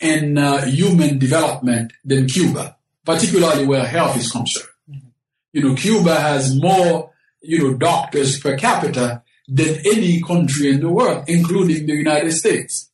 [0.00, 4.68] in uh, human development than Cuba, particularly where health is concerned.
[5.54, 10.88] You know, Cuba has more, you know, doctors per capita than any country in the
[10.88, 12.90] world, including the United States.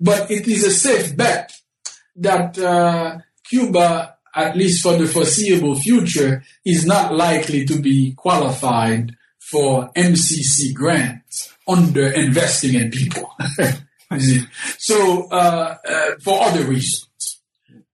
[0.00, 1.52] But it is a safe bet
[2.16, 9.14] that uh, Cuba, at least for the foreseeable future, is not likely to be qualified
[9.38, 13.30] for MCC grants under investing in people.
[14.78, 17.40] so, uh, uh, for other reasons.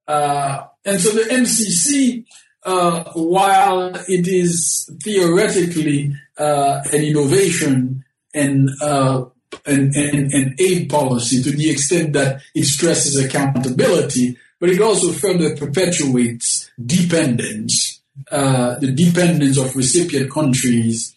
[0.07, 2.25] Uh, and so the MCC
[2.65, 9.25] uh, while it is theoretically uh, an innovation and uh,
[9.67, 16.71] an, aid policy to the extent that it stresses accountability, but it also further perpetuates
[16.85, 18.01] dependence,
[18.31, 21.15] uh, the dependence of recipient countries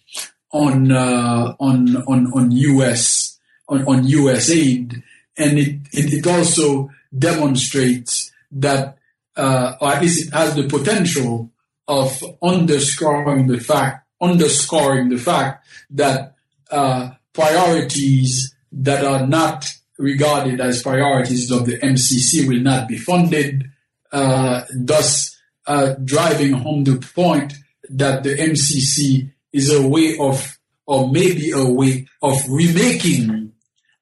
[0.51, 3.37] on uh, on on on U.S.
[3.67, 4.49] on, on U.S.
[4.49, 5.03] aid,
[5.37, 8.96] and it, it, it also demonstrates that
[9.37, 11.51] uh, or at least it has the potential
[11.87, 16.35] of underscoring the fact, underscoring the fact that
[16.69, 19.65] uh, priorities that are not
[19.97, 23.71] regarded as priorities of the MCC will not be funded,
[24.11, 27.53] uh, thus uh, driving home the point
[27.89, 33.53] that the MCC is a way of, or maybe a way of remaking,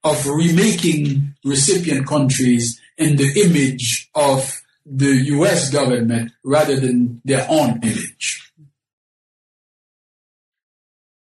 [0.04, 7.80] of remaking recipient countries in the image of the US government rather than their own
[7.82, 8.52] image.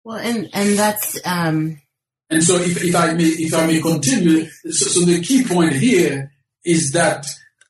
[0.03, 1.81] Well, and, and that's, um...
[2.29, 5.73] and so if, if I may, if I may continue, so, so the key point
[5.73, 6.31] here
[6.63, 7.25] is that,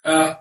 [0.06, 0.36] uh,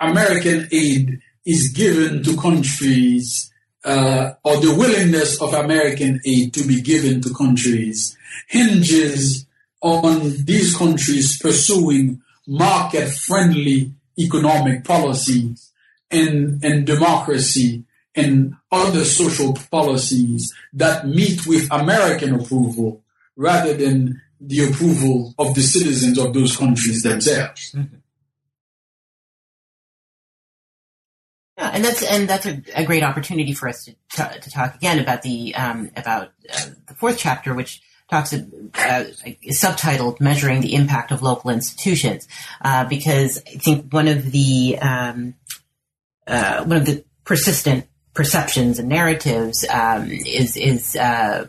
[0.00, 3.50] American aid is given to countries,
[3.84, 8.16] uh, or the willingness of American aid to be given to countries
[8.48, 9.46] hinges
[9.80, 15.72] on these countries pursuing market friendly economic policies
[16.10, 23.02] and, and democracy and other social policies that meet with American approval
[23.36, 27.74] rather than the approval of the citizens of those countries themselves.
[31.58, 34.74] Yeah, and that's and that's a, a great opportunity for us to, t- to talk
[34.74, 37.80] again about the um, about uh, the fourth chapter, which
[38.10, 38.38] talks uh,
[39.48, 42.28] subtitled "Measuring the Impact of Local Institutions,"
[42.62, 45.34] uh, because I think one of the um,
[46.26, 51.46] uh, one of the persistent perceptions and narratives um, is is uh,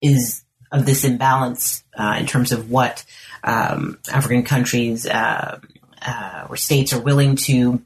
[0.00, 3.04] is of this imbalance uh, in terms of what
[3.42, 5.60] um, African countries uh,
[6.48, 7.82] or states are willing to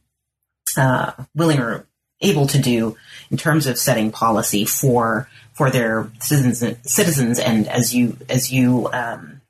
[1.35, 1.87] willing or
[2.21, 2.97] able to do
[3.31, 8.89] in terms of setting policy for for their citizens, citizens, and as you as you
[8.93, 9.41] um,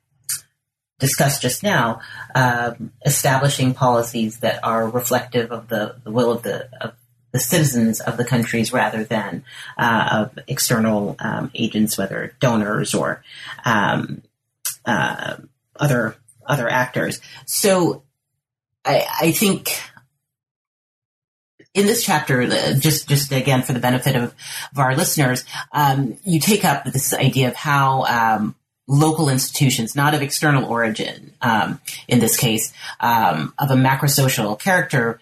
[0.99, 2.01] discussed just now,
[2.35, 2.73] uh,
[3.05, 6.95] establishing policies that are reflective of the, the will of the of
[7.33, 9.45] the citizens of the countries rather than
[9.77, 13.23] uh, of external um, agents, whether donors or
[13.67, 14.23] um,
[14.87, 15.37] uh,
[15.77, 17.21] other other actors.
[17.45, 18.03] So
[18.83, 19.79] I, I think
[21.75, 24.35] in this chapter, uh, just just again for the benefit of,
[24.73, 28.55] of our listeners, um, you take up this idea of how um,
[28.87, 35.21] local institutions, not of external origin, um, in this case, um, of a macrosocial character,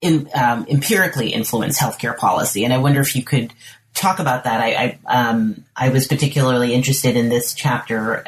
[0.00, 2.64] in, um, empirically influence healthcare policy.
[2.64, 3.52] And I wonder if you could
[3.94, 4.60] talk about that.
[4.60, 8.24] I I, um, I was particularly interested in this chapter,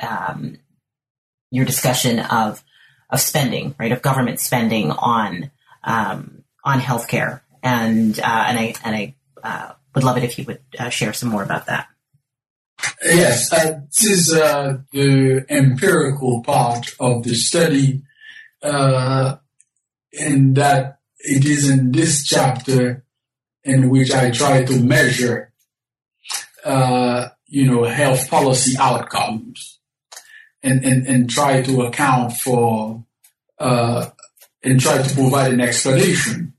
[1.50, 2.64] your discussion of
[3.08, 5.50] of spending, right, of government spending on
[5.84, 10.44] um, on healthcare, and uh, and I and I uh, would love it if you
[10.46, 11.88] would uh, share some more about that.
[13.04, 18.02] Yes, uh, this is uh, the empirical part of the study,
[18.62, 19.36] uh,
[20.12, 23.04] in that it is in this chapter
[23.62, 25.52] in which I try to measure,
[27.46, 29.78] you know, health policy outcomes
[30.64, 33.04] and, and, and try to account for
[33.60, 36.54] and try to provide an explanation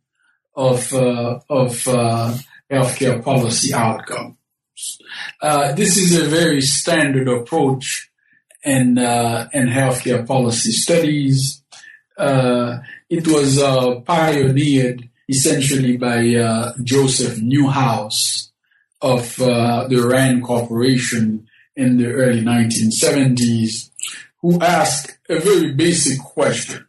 [0.56, 2.38] of uh, of uh,
[2.72, 4.38] healthcare policy outcomes.
[5.42, 8.10] Uh, this is a very standard approach
[8.64, 11.64] in uh, in healthcare policy studies.
[12.18, 12.80] Uh,
[13.10, 13.60] it was
[14.06, 18.52] pioneered essentially by Joseph Newhouse
[19.02, 23.90] of the Rand Corporation in the early 1970s
[24.44, 26.86] who asked a very basic question.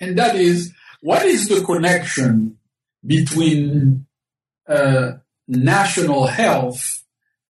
[0.00, 2.58] And that is, what is the connection
[3.04, 4.06] between
[4.68, 5.12] uh,
[5.46, 7.04] national health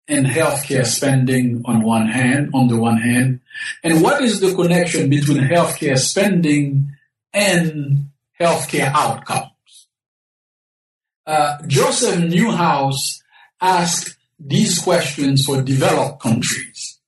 [0.07, 3.41] and healthcare spending on one hand, on the one hand,
[3.83, 6.91] and what is the connection between healthcare spending
[7.33, 9.51] and healthcare outcomes?
[11.25, 13.21] Uh, Joseph Newhouse
[13.61, 16.99] asked these questions for developed countries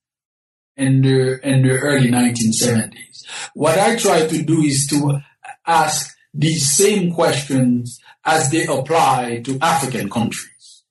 [0.75, 3.25] in the, in the early 1970s.
[3.53, 5.21] What I try to do is to
[5.65, 10.83] ask these same questions as they apply to African countries.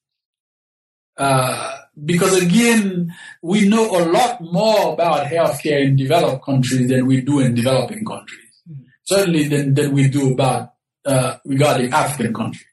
[1.17, 7.21] Uh, because again, we know a lot more about healthcare in developed countries than we
[7.21, 8.63] do in developing countries.
[8.71, 8.83] Mm-hmm.
[9.05, 10.75] Certainly than, than we do about
[11.05, 12.67] uh, regarding African countries.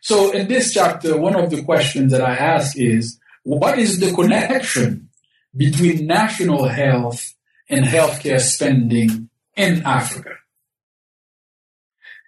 [0.00, 4.12] So in this chapter, one of the questions that I ask is, what is the
[4.12, 5.08] connection
[5.56, 7.34] between national health
[7.68, 10.30] and healthcare spending in Africa.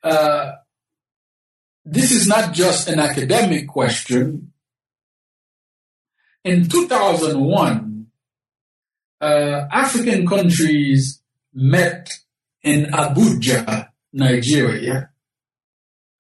[0.05, 0.53] Uh,
[1.85, 4.53] this is not just an academic question.
[6.45, 8.07] In 2001,
[9.21, 9.25] uh,
[9.73, 11.23] African countries
[11.55, 12.11] met
[12.63, 15.11] in Abuja, Nigeria,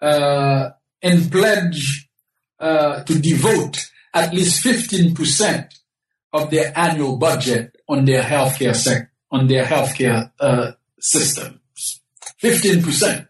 [0.00, 0.70] uh,
[1.02, 2.08] and pledged
[2.58, 5.68] uh, to devote at least 15%
[6.32, 12.00] of their annual budget on their healthcare sec- on their healthcare uh, systems,
[12.38, 13.28] fifteen percent.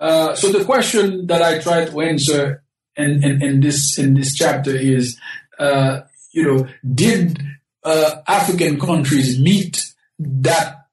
[0.00, 2.62] Uh, so the question that I try to answer
[2.96, 5.18] in, in, in this in this chapter is,
[5.58, 6.00] uh,
[6.32, 7.40] you know, did
[7.82, 9.82] uh, African countries meet
[10.18, 10.86] that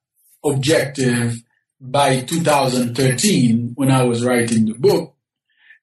[0.44, 1.42] objective
[1.80, 5.14] by 2013 when I was writing the book?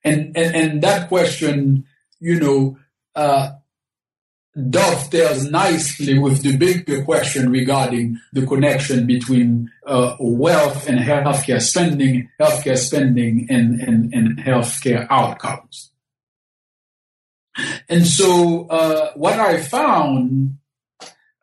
[0.04, 1.86] And and, and that question,
[2.20, 2.78] you know,
[3.16, 3.52] uh,
[4.70, 12.30] dovetails nicely with the bigger question regarding the connection between uh, wealth and healthcare spending,
[12.40, 15.92] healthcare spending and, and, and healthcare outcomes.
[17.88, 20.58] And so uh, what I found,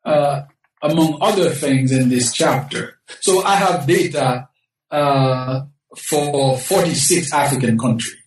[0.05, 0.43] uh,
[0.83, 4.49] among other things in this chapter, so I have data
[4.91, 5.63] uh,
[5.97, 8.26] for 46 African countries.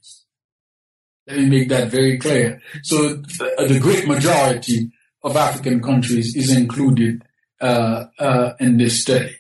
[1.30, 2.60] Let me make that very clear.
[2.82, 4.92] So the great majority
[5.24, 7.24] of African countries is included
[7.62, 9.36] uh, uh, in this study.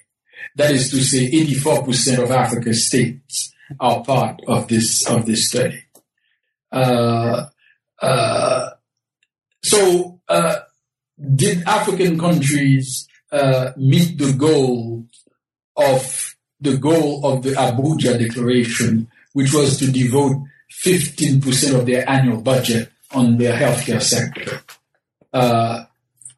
[0.56, 5.82] That is to say, 84% of Africa's states are part of this of this study.
[6.72, 7.46] Uh,
[8.02, 8.70] uh
[9.64, 10.58] so, uh,
[11.36, 15.06] did African countries uh, meet the goal
[15.76, 20.38] of the goal of the Abuja Declaration, which was to devote
[20.72, 24.62] 15% of their annual budget on their healthcare sector.
[25.34, 25.86] Uh,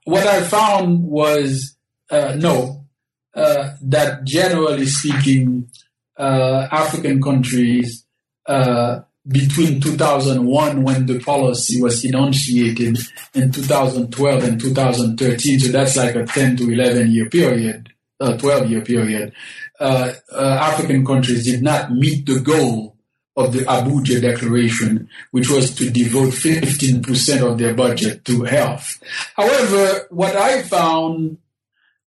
[0.06, 1.76] what I found was
[2.10, 2.86] uh, no,
[3.34, 5.70] uh, that generally speaking,
[6.18, 8.06] uh, African countries
[8.46, 12.98] uh, between 2001 when the policy was enunciated
[13.34, 18.70] in 2012 and 2013, so that's like a 10 to 11 year period, a 12
[18.70, 19.34] year period,
[19.80, 22.91] African countries did not meet the goal
[23.38, 29.02] of the Abuja Declaration, which was to devote 15% of their budget to health.
[29.36, 31.38] However, what I found,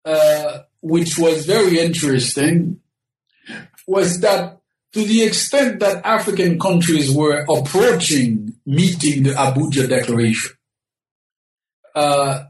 [0.04, 2.80] uh, which was very interesting,
[3.86, 4.60] was that
[4.92, 10.52] to the extent that African countries were approaching meeting the Abuja Declaration,
[11.94, 12.44] uh,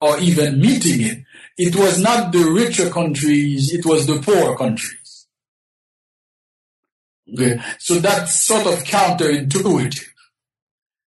[0.00, 1.24] or even meeting it,
[1.58, 4.97] it was not the richer countries, it was the poorer countries.
[7.34, 7.60] Okay.
[7.78, 10.04] So that's sort of counterintuitive.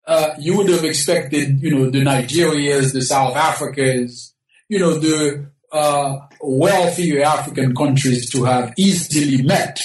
[0.06, 4.32] Uh, you would have expected, you know, the Nigerias, the South Africas,
[4.68, 9.80] you know, the uh, wealthier African countries to have easily met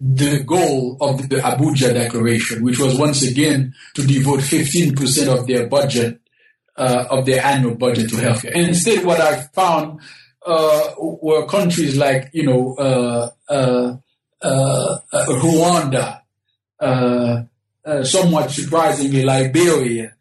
[0.00, 5.66] the goal of the Abuja Declaration, which was once again to devote 15% of their
[5.66, 6.20] budget,
[6.76, 8.54] uh, of their annual budget to healthcare.
[8.54, 10.00] And instead, what I found
[10.44, 13.96] uh, were countries like, you know, uh, uh
[14.42, 16.20] Rwanda,
[16.78, 17.42] uh,
[18.04, 20.14] somewhat surprisingly, Liberia.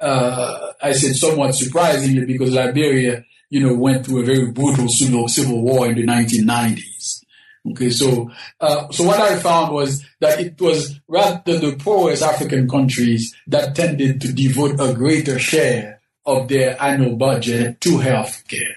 [0.00, 5.28] Uh I said somewhat surprisingly because Liberia, you know, went through a very brutal civil,
[5.28, 7.24] civil war in the 1990s.
[7.70, 12.68] Okay, so uh, so what I found was that it was rather the poorest African
[12.68, 18.74] countries that tended to devote a greater share of their annual budget to healthcare,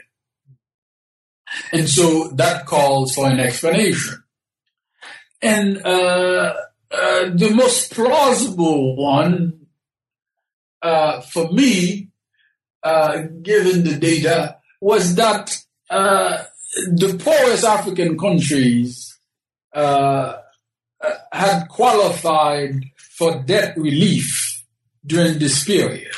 [1.73, 4.23] and so that calls for an explanation.
[5.47, 6.53] And uh,
[6.91, 9.67] uh, the most plausible one
[10.81, 12.09] uh, for me,
[12.83, 15.57] uh, given the data, was that
[15.89, 16.43] uh,
[16.87, 19.17] the poorest African countries
[19.73, 20.33] uh,
[21.31, 22.83] had qualified
[23.17, 24.65] for debt relief
[25.05, 26.11] during this period,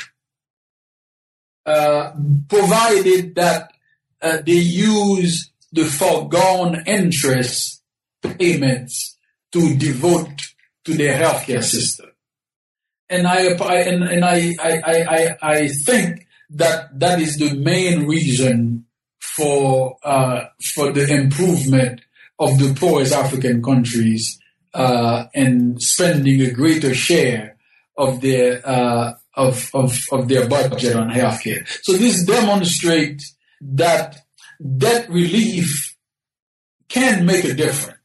[1.64, 3.70] provided that
[4.44, 7.80] they use the foregone interest
[8.22, 9.16] payments
[9.52, 10.40] to devote
[10.84, 12.10] to their healthcare system.
[13.08, 18.86] And I, and, and I, I, I, I think that that is the main reason
[19.18, 22.00] for uh, for the improvement
[22.38, 24.38] of the poorest African countries
[24.74, 27.56] uh, and spending a greater share
[27.96, 31.66] of their uh, of, of of their budget on healthcare.
[31.82, 34.18] So this demonstrates that
[34.78, 35.96] debt relief
[36.88, 37.99] can make a difference.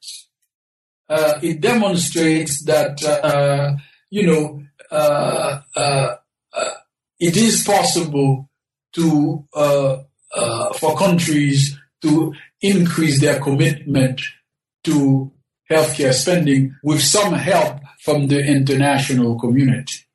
[1.07, 3.75] Uh, it demonstrates that uh,
[4.09, 5.59] you know uh,
[7.19, 8.49] it is possible
[8.93, 9.97] to uh,
[10.73, 14.21] for countries to increase their commitment
[14.83, 15.31] to
[15.69, 20.05] healthcare spending with some help from the international community.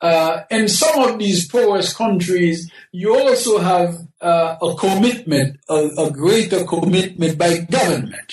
[0.00, 6.10] Uh, in some of these poorest countries, you also have uh, a commitment, a, a,
[6.10, 8.32] greater commitment by government.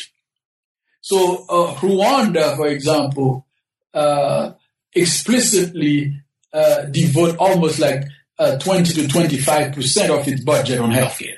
[1.02, 3.45] So uh, Rwanda, for example,
[3.93, 4.54] uh,
[4.93, 6.22] explicitly
[6.54, 8.04] uh, devote almost like
[8.38, 11.38] uh, 20 to 25 percent of its budget on healthcare.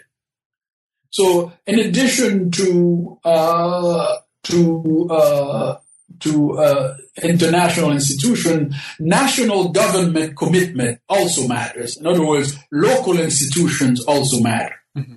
[1.09, 5.77] So, in addition to uh, to uh,
[6.21, 11.97] to uh, international institution, national government commitment also matters.
[11.97, 14.75] In other words, local institutions also matter.
[14.97, 15.15] Mm-hmm.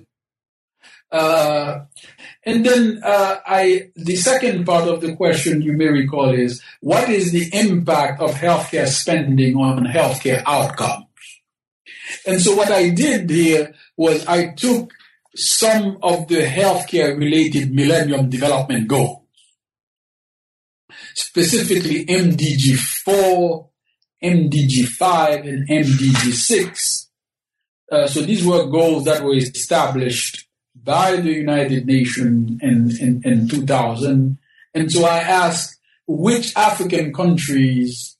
[2.45, 7.09] And then uh, I, the second part of the question you may recall is, what
[7.09, 11.05] is the impact of healthcare spending on healthcare outcomes?
[12.27, 14.91] And so what I did here was I took
[15.35, 19.23] some of the healthcare related millennium development goals,
[21.15, 23.69] specifically MDG 4,
[24.23, 27.09] MDG 5, and MDG 6.
[27.91, 30.44] Uh, so these were goals that were established
[30.85, 34.37] by the United Nations in, in, in 2000.
[34.73, 38.17] And so I asked which African countries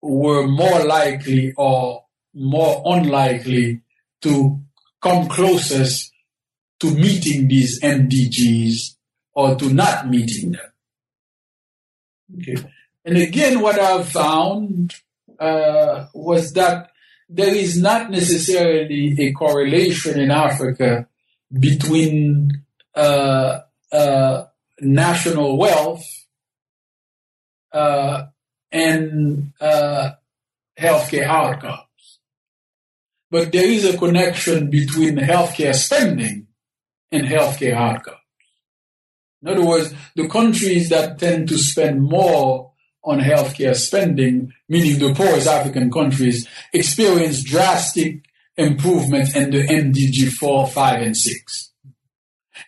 [0.00, 3.80] were more likely or more unlikely
[4.22, 4.60] to
[5.02, 6.12] come closest
[6.80, 8.94] to meeting these MDGs
[9.34, 10.72] or to not meeting them.
[12.40, 12.56] Okay.
[13.04, 14.94] And again, what I've found
[15.38, 16.90] uh, was that
[17.28, 21.08] there is not necessarily a correlation in Africa
[21.58, 23.60] between uh,
[23.92, 24.44] uh,
[24.80, 26.04] national wealth
[27.72, 28.26] uh,
[28.72, 30.10] and uh,
[30.78, 31.80] healthcare outcomes.
[33.30, 36.46] But there is a connection between healthcare spending
[37.10, 38.18] and healthcare outcomes.
[39.42, 45.14] In other words, the countries that tend to spend more on healthcare spending, meaning the
[45.14, 48.24] poorest African countries, experience drastic
[48.56, 51.70] improvement in the MDG 4, 5, and 6.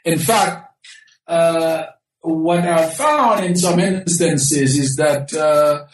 [0.04, 0.74] In fact,
[1.26, 1.86] uh,
[2.20, 5.86] what I found in some instances is that uh,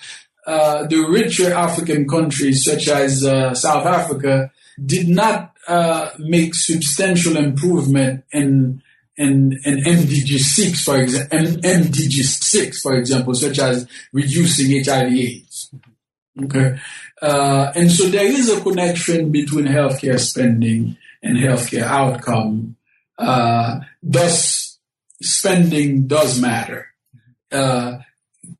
[0.46, 4.50] uh, the richer African countries, such as uh, South Africa,
[4.84, 8.82] did not uh, make substantial improvement in
[9.14, 15.70] in, in MDG six, for example, MDG six, for example, such as reducing HIV/AIDS.
[16.44, 16.78] Okay,
[17.22, 22.74] uh, and so there is a connection between healthcare spending and healthcare outcome.
[23.16, 24.78] Uh, thus,
[25.22, 26.88] spending does matter.
[27.52, 27.98] Uh,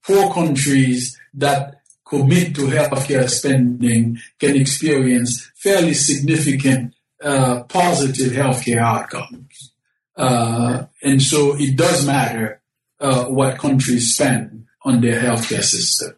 [0.07, 9.73] poor countries that commit to healthcare spending can experience fairly significant uh, positive healthcare outcomes.
[10.17, 12.61] Uh, and so it does matter
[13.01, 16.15] uh, what countries spend on their healthcare system.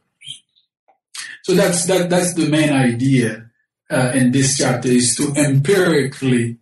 [1.45, 3.51] So that's that, that's the main idea
[3.91, 6.59] uh, in this chapter is to empirically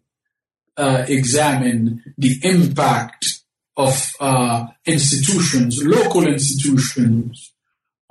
[0.77, 3.27] uh, examine the impact
[3.77, 7.53] of uh, institutions, local institutions,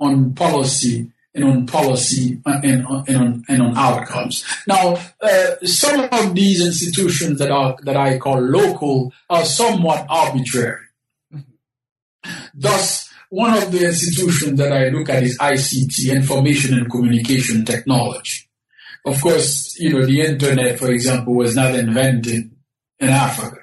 [0.00, 4.44] on policy and on policy and, and, on, and on outcomes.
[4.66, 10.86] Now, uh, some of these institutions that are that I call local are somewhat arbitrary.
[12.54, 18.46] Thus, one of the institutions that I look at is ICT, Information and Communication Technology.
[19.06, 22.50] Of course, you know, the internet, for example, was not invented
[23.00, 23.56] in Africa,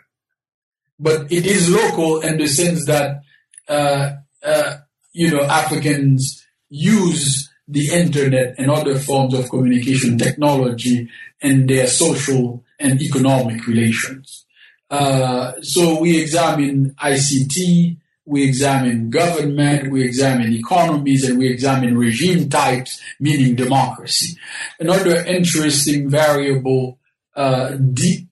[0.98, 3.22] but it is local in the sense that,
[3.68, 4.14] uh,
[4.44, 4.78] uh,
[5.14, 11.08] you know, Africans use the internet and other forms of communication technology
[11.42, 14.48] in their social and economic relations.
[14.90, 17.98] Uh, so we examine ICT,
[18.30, 24.38] we examine government, we examine economies, and we examine regime types, meaning democracy.
[24.80, 27.00] Another interesting variable,
[27.36, 27.76] uh,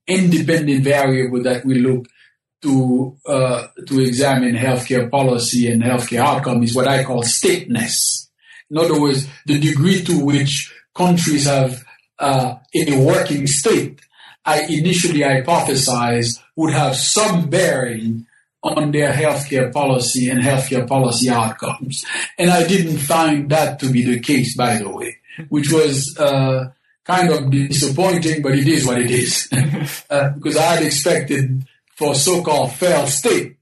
[0.08, 2.06] independent variable that we look
[2.62, 8.30] to uh, to examine healthcare policy and healthcare outcome is what I call stateness.
[8.70, 11.84] In other words, the degree to which countries have
[12.20, 14.02] uh, a working state,
[14.45, 18.26] I initially hypothesized would have some bearing
[18.64, 22.05] on their healthcare policy and healthcare policy outcomes.
[22.38, 25.18] And I didn't find that to be the case, by the way,
[25.49, 26.72] which was uh,
[27.05, 29.47] kind of disappointing, but it is what it is.
[30.10, 33.58] uh, because I had expected for so-called failed state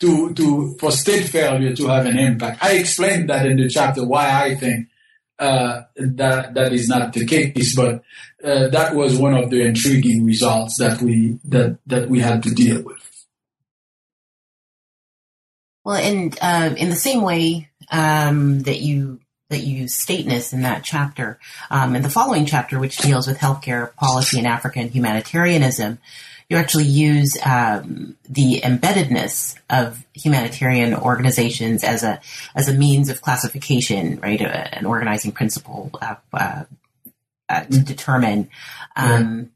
[0.00, 2.62] to, to, for state failure to have an impact.
[2.62, 4.88] I explained that in the chapter why I think
[5.38, 8.02] uh, that that is not the case, but
[8.44, 12.50] uh, that was one of the intriguing results that we that that we had to
[12.50, 13.11] deal with.
[15.84, 20.62] Well, and uh, in the same way um, that you that you use stateness in
[20.62, 21.38] that chapter,
[21.70, 25.98] um, in the following chapter, which deals with healthcare policy in African humanitarianism,
[26.48, 32.20] you actually use um, the embeddedness of humanitarian organizations as a
[32.54, 34.40] as a means of classification, right?
[34.40, 36.64] A, an organizing principle uh, uh,
[37.48, 37.84] uh, to mm-hmm.
[37.84, 38.50] determine
[38.96, 39.50] um,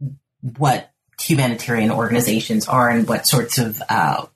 [0.00, 0.08] yeah.
[0.58, 4.26] what humanitarian organizations are and what sorts of uh,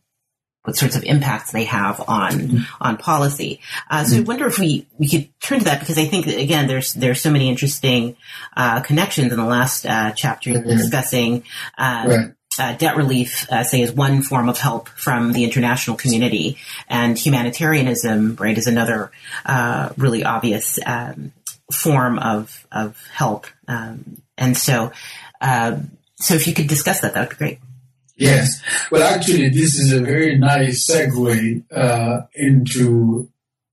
[0.66, 2.58] what sorts of impacts they have on mm-hmm.
[2.82, 3.60] on policy.
[3.88, 4.24] Uh, so mm-hmm.
[4.24, 6.92] I wonder if we we could turn to that because I think that, again there's
[6.94, 8.16] there's so many interesting
[8.56, 10.68] uh, connections in the last uh, chapter mm-hmm.
[10.68, 11.44] discussing.
[11.78, 12.32] Um, right.
[12.58, 16.56] Uh, debt relief, uh, say, is one form of help from the international community,
[16.88, 19.10] and humanitarianism, right, is another
[19.44, 21.34] uh, really obvious um,
[21.70, 23.46] form of of help.
[23.68, 24.90] Um, and so,
[25.42, 27.58] so if you could discuss that, that would be great.
[28.16, 28.62] Yes.
[28.90, 33.28] Well, actually, this is a very nice segue uh, into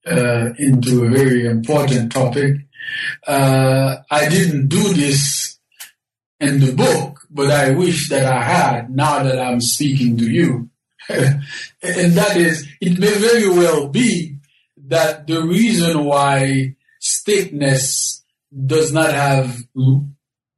[0.05, 2.57] uh, into a very important topic.
[3.25, 5.57] Uh, I didn't do this
[6.41, 10.69] in the book, but I wish that I had now that I'm speaking to you.
[11.09, 11.41] and
[11.81, 14.37] that is, it may very well be
[14.87, 18.23] that the reason why stateness
[18.65, 19.57] does not have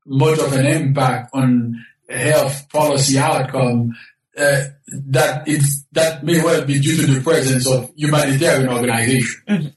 [0.06, 3.96] much of an impact on health policy outcome
[4.38, 9.44] uh, that it's that may well be due to the presence of humanitarian organizations.
[9.48, 9.68] Mm-hmm.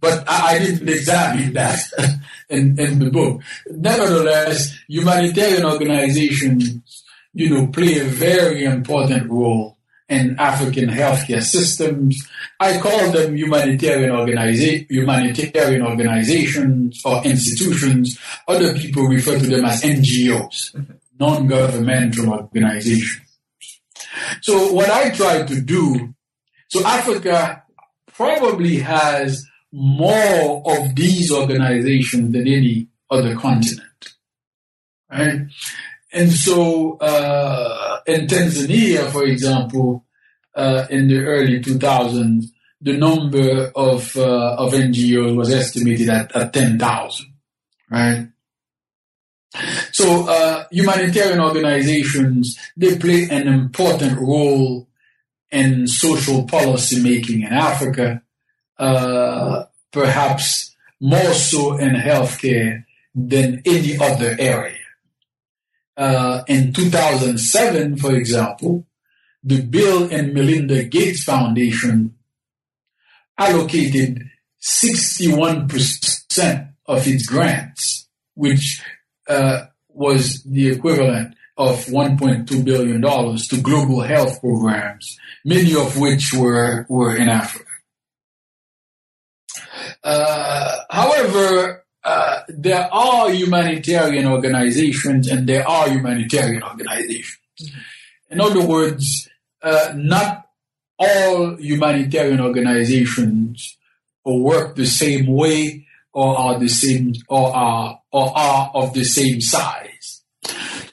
[0.00, 1.78] But I, I, didn't examine that
[2.50, 3.40] in, in the book.
[3.68, 12.20] Nevertheless, humanitarian organizations, you know, play a very important role in African healthcare systems.
[12.58, 18.18] I call them humanitarian organiza- humanitarian organizations or institutions.
[18.48, 20.74] Other people refer to them as NGOs.
[20.74, 20.94] Mm-hmm
[21.24, 23.38] non-governmental organizations.
[24.42, 26.14] So what I try to do,
[26.68, 27.62] so Africa
[28.12, 34.00] probably has more of these organizations than any other continent,
[35.10, 35.40] right?
[36.12, 40.04] And so uh, in Tanzania, for example,
[40.54, 42.44] uh, in the early 2000s,
[42.80, 47.26] the number of uh, of NGOs was estimated at, at 10,000,
[47.90, 48.28] right?
[49.92, 54.88] So uh, humanitarian organizations they play an important role
[55.50, 58.22] in social policy making in Africa,
[58.78, 62.84] uh, perhaps more so in healthcare
[63.14, 64.78] than any other area.
[65.96, 68.84] Uh, in 2007, for example,
[69.44, 72.16] the Bill and Melinda Gates Foundation
[73.38, 74.28] allocated
[74.60, 78.82] 61% of its grants, which
[79.28, 86.84] uh, was the equivalent of $1.2 billion to global health programs, many of which were,
[86.88, 87.64] were in Africa.
[90.02, 97.38] Uh, however, uh, there are humanitarian organizations and there are humanitarian organizations.
[98.30, 99.28] In other words,
[99.62, 100.46] uh, not
[100.98, 103.76] all humanitarian organizations
[104.24, 109.40] work the same way or are the same or are or are of the same
[109.40, 110.22] size.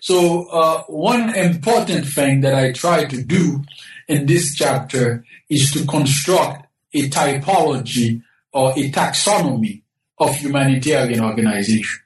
[0.01, 3.63] So uh, one important thing that I try to do
[4.07, 9.83] in this chapter is to construct a typology or a taxonomy
[10.17, 12.01] of humanitarian organizations.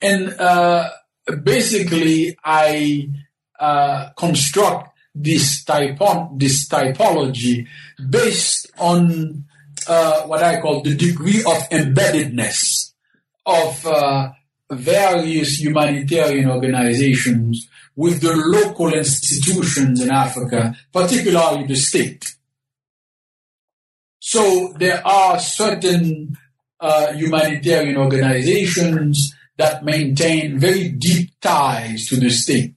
[0.00, 0.90] And uh,
[1.42, 3.08] basically, I
[3.58, 7.66] uh, construct this typo- this typology
[8.10, 9.44] based on
[9.88, 12.92] uh, what I call the degree of embeddedness
[13.46, 14.30] of uh,
[14.70, 22.24] various humanitarian organizations with the local institutions in Africa, particularly the state.
[24.18, 26.36] So there are certain
[26.80, 32.74] uh, humanitarian organizations that maintain very deep ties to the state.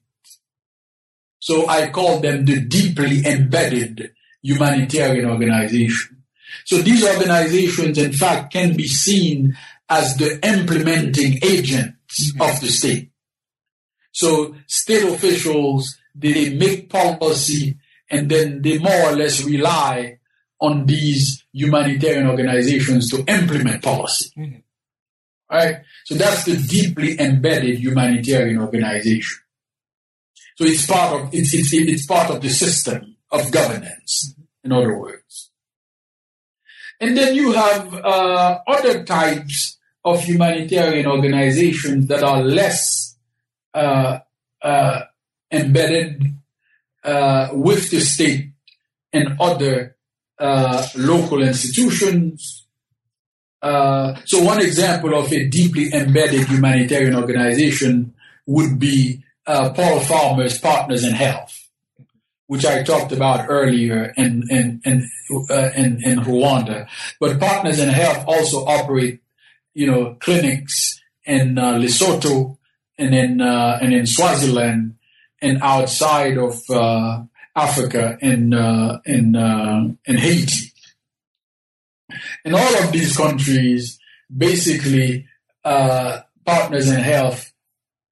[1.39, 4.11] So I call them the deeply embedded
[4.43, 6.16] humanitarian organization.
[6.67, 9.55] So these organizations, in fact, can be seen
[9.87, 12.41] as the implementing agents mm-hmm.
[12.41, 13.09] of the state.
[14.11, 17.77] So state officials, they make policy
[18.11, 20.19] and then they more or less rely
[20.59, 24.29] on these humanitarian organizations to implement policy.
[24.37, 24.59] Mm-hmm.
[25.49, 25.77] Right?
[26.03, 29.37] So that's the deeply embedded humanitarian organization.
[30.57, 34.35] So it's part of it's it's, it's part of the system of governance.
[34.65, 35.46] In other words,
[36.99, 43.17] and then you have uh, other types of humanitarian organizations that are less
[43.73, 44.19] uh,
[44.61, 45.01] uh,
[45.51, 46.23] embedded
[47.03, 48.51] uh, with the state
[49.13, 49.95] and other
[50.39, 52.65] uh, local institutions.
[53.61, 58.13] Uh, so one example of a deeply embedded humanitarian organization
[58.45, 61.66] would be uh, Paul Farmer's Partners in Health,
[62.47, 65.09] which I talked about earlier in in in,
[65.49, 66.87] uh, in, in Rwanda.
[67.19, 69.21] But Partners in Health also operate,
[69.73, 72.57] you know, clinics in uh, Lesotho
[72.97, 74.95] and in uh, and in Swaziland
[75.41, 77.23] and outside of uh,
[77.55, 80.73] Africa in uh, in in Haiti.
[82.45, 83.99] In all of these countries,
[84.35, 85.27] basically,
[85.63, 87.51] Partners in Health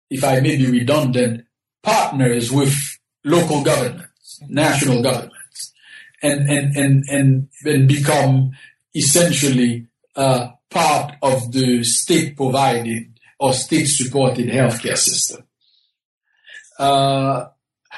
[0.10, 1.46] if I may be redundant,
[1.84, 2.76] partners with
[3.24, 4.05] local governments,
[4.48, 5.74] national governments,
[6.22, 8.52] and and and and, and become
[8.94, 15.44] essentially uh, part of the state provided or state supported healthcare system.
[16.78, 17.48] Uh,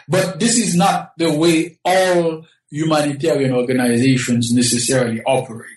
[0.07, 5.69] but this is not the way all humanitarian organizations necessarily operate.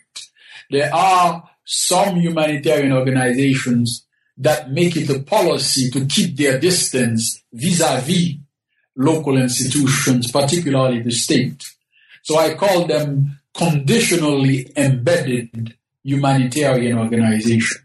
[0.70, 4.06] There are some humanitarian organizations
[4.36, 8.36] that make it a policy to keep their distance vis-a-vis
[9.00, 11.64] local institutions, particularly the state.
[12.22, 15.74] So I call them conditionally embedded
[16.04, 17.78] humanitarian organization.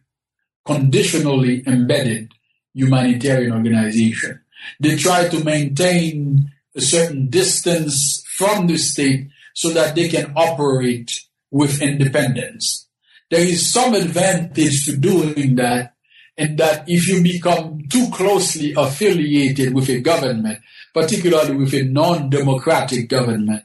[0.65, 2.31] Conditionally embedded
[2.73, 4.41] humanitarian organization.
[4.79, 11.11] They try to maintain a certain distance from the state so that they can operate
[11.49, 12.87] with independence.
[13.31, 15.94] There is some advantage to doing that
[16.37, 20.59] and that if you become too closely affiliated with a government,
[20.93, 23.63] particularly with a non-democratic government,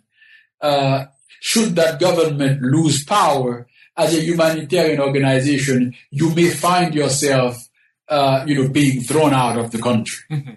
[0.61, 1.07] uh,
[1.41, 3.67] should that government lose power
[3.97, 7.69] as a humanitarian organization, you may find yourself,
[8.09, 10.25] uh, you know, being thrown out of the country.
[10.31, 10.53] Mm-hmm.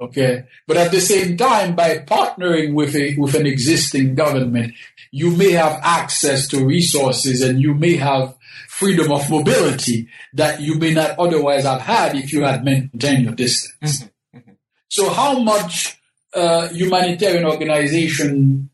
[0.00, 4.74] Okay, but at the same time, by partnering with a with an existing government,
[5.12, 8.34] you may have access to resources and you may have
[8.72, 13.34] freedom of mobility that you may not otherwise have had if you had maintained your
[13.34, 14.02] distance.
[14.02, 14.38] Mm-hmm.
[14.38, 14.52] Mm-hmm.
[14.88, 16.00] So how much
[16.34, 18.70] uh, humanitarian organizations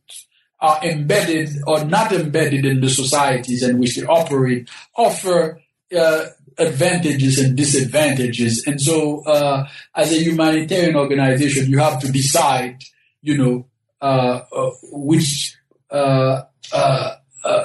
[0.60, 5.60] are embedded or not embedded in the societies in which they operate offer
[5.96, 6.26] uh,
[6.58, 8.64] advantages and disadvantages.
[8.66, 12.82] And so, uh, as a humanitarian organization, you have to decide,
[13.22, 13.66] you know,
[14.00, 15.56] uh, uh which
[15.90, 16.42] uh,
[16.72, 17.14] uh,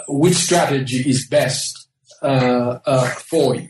[0.07, 1.82] which strategy is best
[2.23, 3.69] for you.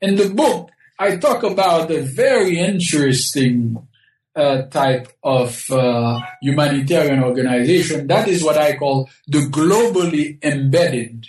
[0.00, 3.88] in the book, I talk about a very interesting
[4.34, 8.06] uh, type of uh, humanitarian organization.
[8.06, 11.26] That is what I call the globally embedded,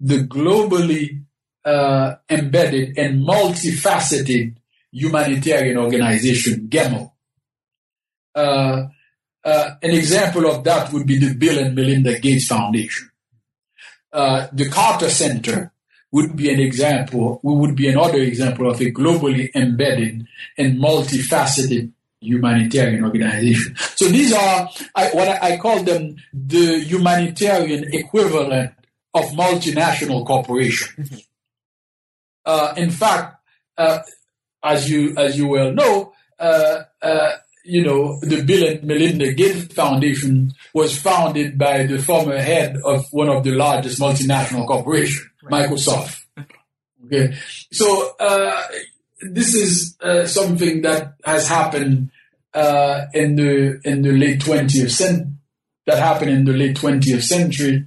[0.00, 1.24] the globally
[1.64, 4.56] uh, embedded and multifaceted
[4.92, 7.12] humanitarian organization, GEMO.
[8.34, 8.86] Uh,
[9.44, 13.10] uh, an example of that would be the Bill and Melinda Gates Foundation.
[14.12, 15.72] Uh, the Carter Center
[16.10, 23.04] would be an example, would be another example of a globally embedded and multifaceted humanitarian
[23.04, 23.76] organization.
[23.76, 28.72] So these are I, what I, I, call them the humanitarian equivalent
[29.14, 31.10] of multinational corporations.
[31.10, 31.18] Mm-hmm.
[32.44, 33.36] Uh, in fact,
[33.76, 34.00] uh,
[34.62, 37.32] as you as you well know, uh, uh
[37.68, 43.04] you know the Bill and Melinda Gates Foundation was founded by the former head of
[43.10, 45.28] one of the largest multinational corporations.
[45.44, 46.16] Microsoft.
[47.06, 47.34] Okay,
[47.70, 48.62] so uh,
[49.20, 52.10] this is uh, something that has happened
[52.54, 55.32] uh, in the in the late twentieth century.
[55.86, 57.86] That happened in the late twentieth century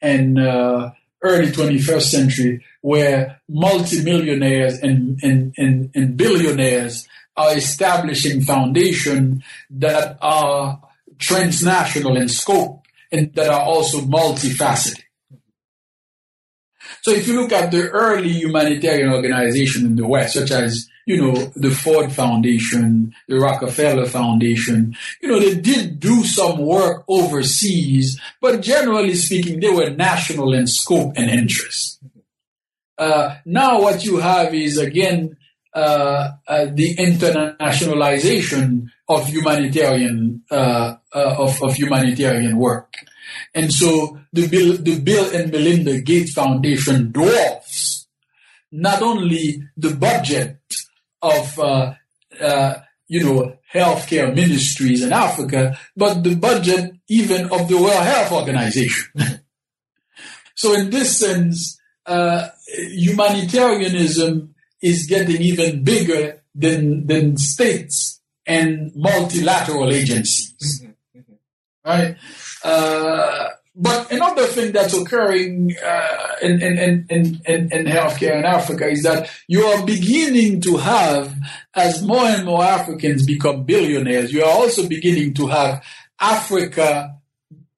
[0.00, 0.90] and uh,
[1.22, 7.06] early twenty first century, where multimillionaires and, and, and, and billionaires
[7.38, 10.82] are establishing foundations that are
[11.18, 15.02] transnational in scope and that are also multifaceted.
[17.02, 21.16] So if you look at the early humanitarian organization in the West, such as, you
[21.20, 28.20] know, the Ford Foundation, the Rockefeller Foundation, you know, they did do some work overseas,
[28.40, 32.00] but generally speaking, they were national in scope and interest.
[32.98, 35.37] Uh, now what you have is again,
[35.74, 42.94] uh, uh, the internationalization of humanitarian, uh, uh, of, of humanitarian work.
[43.54, 48.08] And so the Bill, the Bill and Melinda Gates Foundation dwarfs
[48.72, 50.58] not only the budget
[51.20, 51.92] of, uh,
[52.40, 52.74] uh,
[53.06, 59.12] you know, healthcare ministries in Africa, but the budget even of the World Health Organization.
[60.54, 70.84] so in this sense, humanitarianism is getting even bigger than, than states and multilateral agencies.
[71.84, 72.16] Right?
[72.64, 73.48] Uh,
[73.80, 79.04] but another thing that's occurring uh, in, in, in, in, in healthcare in Africa is
[79.04, 81.32] that you are beginning to have,
[81.74, 85.84] as more and more Africans become billionaires, you are also beginning to have
[86.20, 87.18] Africa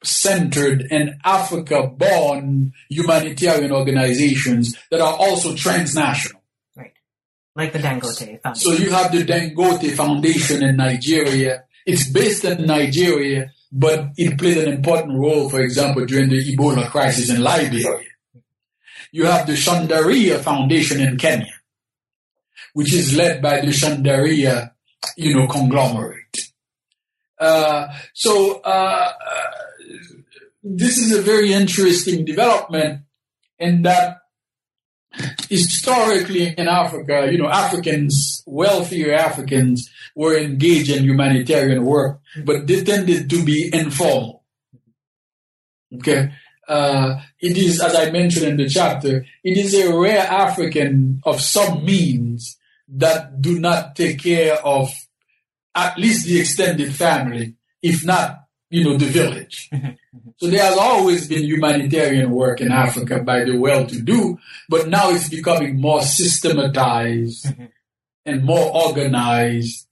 [0.02, 6.39] centered and Africa born humanitarian organizations that are also transnational.
[7.60, 8.54] Like the Dangote Foundation.
[8.54, 11.64] So you have the Dangote Foundation in Nigeria.
[11.86, 16.90] It's based in Nigeria but it played an important role, for example, during the Ebola
[16.90, 18.00] crisis in Liberia.
[19.12, 21.52] You have the Chandaria Foundation in Kenya,
[22.72, 24.72] which is led by the Chandaria,
[25.16, 26.36] you know, conglomerate.
[27.38, 29.50] Uh, so uh, uh,
[30.62, 33.02] this is a very interesting development
[33.58, 34.18] in that
[35.48, 42.84] historically in Africa, you know, Africans, wealthier Africans, were engaged in humanitarian work, but they
[42.84, 44.44] tended to be informal.
[45.94, 46.32] Okay.
[46.68, 51.40] Uh, it is, as I mentioned in the chapter, it is a rare African of
[51.40, 52.56] some means
[52.86, 54.90] that do not take care of
[55.74, 59.70] at least the extended family, if not, you know, the village.
[60.38, 64.38] So there has always been humanitarian work in Africa by the well-to-do,
[64.70, 67.66] but now it's becoming more systematized mm-hmm.
[68.24, 69.86] and more organized.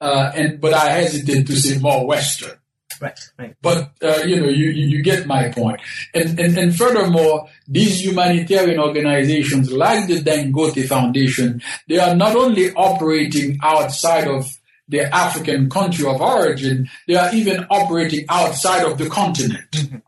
[0.00, 2.56] Uh, and but I hesitate to say more Western.
[3.00, 3.56] Right, right.
[3.60, 5.80] But uh, you know, you, you get my point.
[6.14, 12.72] And, and and furthermore, these humanitarian organizations, like the Dangote Foundation, they are not only
[12.74, 14.46] operating outside of
[14.90, 19.70] their African country of origin, they are even operating outside of the continent.
[19.70, 19.98] Mm-hmm.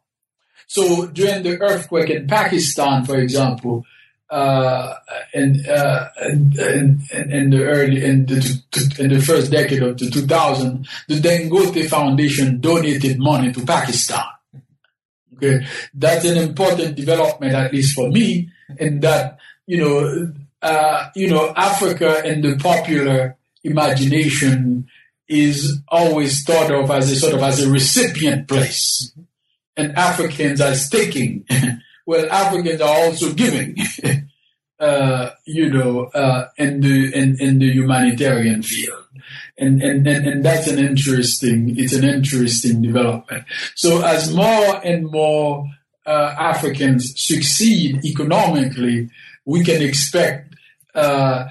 [0.67, 3.85] So during the earthquake in Pakistan, for example,
[4.31, 4.95] uh,
[5.35, 8.63] in, uh, in, in, the early in the,
[8.99, 14.25] in the first decade of the 2000, the Dangote Foundation donated money to Pakistan.
[15.37, 21.29] Okay, that's an important development, at least for me, in that you know, uh, you
[21.29, 24.87] know, Africa in the popular imagination
[25.29, 29.13] is always thought of as a sort of as a recipient place,
[29.77, 31.47] and Africans as taking.
[32.07, 33.77] well, Africans are also giving.
[34.83, 39.05] uh, you know, uh, in the in, in the humanitarian field,
[39.57, 41.79] and, and and and that's an interesting.
[41.79, 43.45] It's an interesting development.
[43.77, 45.67] So as more and more
[46.05, 49.09] uh, Africans succeed economically,
[49.45, 50.57] we can expect
[50.97, 51.47] uh,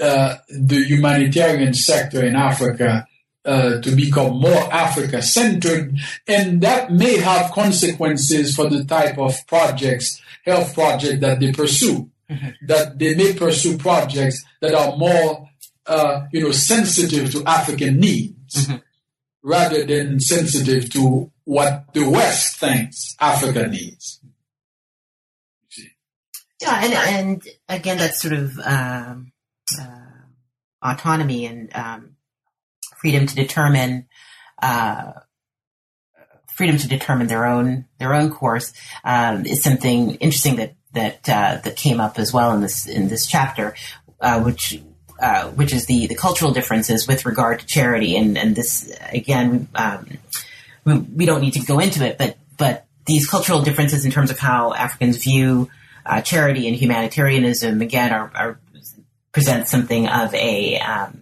[0.00, 3.06] uh, the humanitarian sector in Africa
[3.44, 5.96] uh, to become more Africa centered,
[6.26, 12.10] and that may have consequences for the type of projects, health projects that they pursue.
[12.30, 12.66] Mm-hmm.
[12.66, 15.46] That they may pursue projects that are more,
[15.86, 18.76] uh, you know, sensitive to African needs, mm-hmm.
[19.42, 24.20] rather than sensitive to what the West thinks Africa needs.
[26.62, 29.32] Yeah, and and again, that's sort of um,
[30.82, 32.16] autonomy and um,
[32.96, 34.06] freedom to determine
[34.62, 35.12] uh,
[36.54, 38.72] freedom to determine their own their own course
[39.04, 43.08] um, is something interesting that that uh, that came up as well in this in
[43.08, 43.74] this chapter,
[44.20, 44.80] uh, which.
[45.20, 49.68] Uh, which is the, the cultural differences with regard to charity, and and this again,
[49.76, 50.08] um,
[50.84, 54.32] we, we don't need to go into it, but but these cultural differences in terms
[54.32, 55.70] of how Africans view
[56.04, 58.58] uh, charity and humanitarianism again are, are
[59.34, 61.20] present something of a um,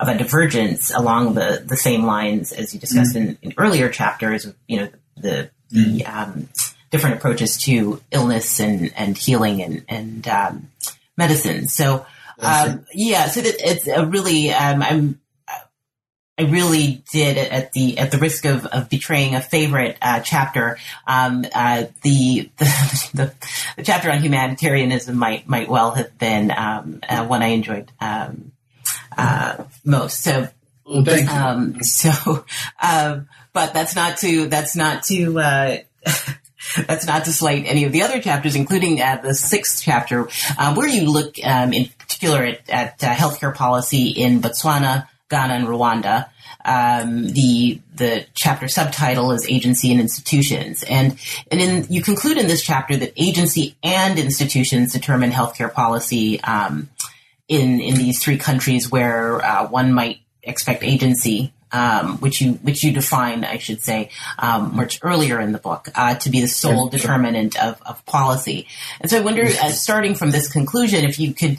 [0.00, 3.88] of a divergence along the, the same lines as you discussed mm in, in, earlier
[3.88, 4.52] chapters.
[4.66, 6.48] You know the the mm um,
[6.90, 10.70] different approaches to illness and, and healing and and um,
[11.16, 11.68] medicine.
[11.68, 12.04] So
[12.40, 15.20] um, yeah, so that it's a really um, I'm
[16.42, 20.78] I really did at the at the risk of, of betraying a favorite uh, chapter.
[21.06, 23.34] Um, uh, the, the,
[23.76, 28.52] the, chapter on humanitarianism might might well have been um, uh, one I enjoyed um,
[29.16, 30.22] uh, most.
[30.22, 30.48] So,
[30.84, 31.36] well, thank you.
[31.36, 32.44] Um, so,
[32.82, 35.38] um, but that's not to that's not to.
[35.38, 35.76] Uh,
[36.86, 40.28] that's not to slight any of the other chapters, including uh, the sixth chapter,
[40.58, 45.54] uh, where you look um, in particular at, at uh, healthcare policy in Botswana, Ghana
[45.54, 46.28] and Rwanda.
[46.64, 51.18] Um, the the chapter subtitle is agency and institutions, and
[51.50, 56.88] and in, you conclude in this chapter that agency and institutions determine healthcare policy um,
[57.48, 61.52] in in these three countries where uh, one might expect agency.
[61.74, 65.88] Um, which you which you define, I should say, um, much earlier in the book,
[65.94, 68.66] uh, to be the sole determinant of, of policy.
[69.00, 71.56] And so I wonder, uh, starting from this conclusion, if you could,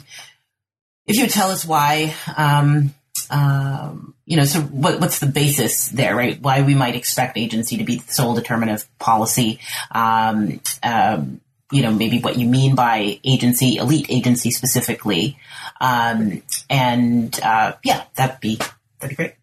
[1.08, 2.94] if you would tell us why um,
[3.30, 6.40] um, you know, so what, what's the basis there, right?
[6.40, 9.60] Why we might expect agency to be the sole determinant of policy.
[9.90, 11.40] Um, um,
[11.72, 15.38] you know, maybe what you mean by agency, elite agency specifically.
[15.80, 18.56] Um, and, uh, yeah, that'd be,
[19.00, 19.34] that'd be great.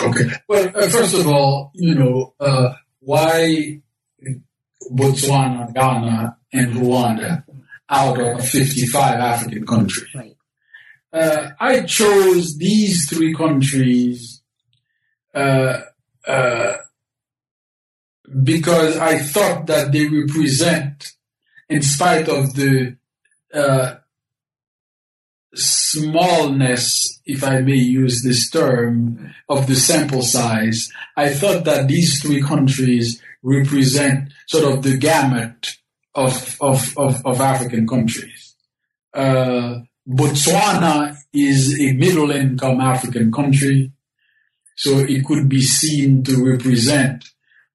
[0.00, 0.30] Okay.
[0.48, 3.80] Well, uh, first of all, you know, uh, why
[4.90, 7.44] Botswana, Ghana, and Rwanda
[7.88, 10.08] out of 55 African countries?
[10.14, 10.31] Right
[11.12, 14.42] uh, I chose these three countries
[15.34, 15.80] uh,
[16.26, 16.76] uh,
[18.42, 21.12] because I thought that they represent,
[21.68, 22.96] in spite of the
[23.52, 23.96] uh,
[25.54, 32.22] smallness, if I may use this term, of the sample size, I thought that these
[32.22, 35.76] three countries represent sort of the gamut
[36.14, 38.54] of of of, of African countries.
[39.12, 43.92] Uh, Botswana is a middle income African country,
[44.76, 47.24] so it could be seen to represent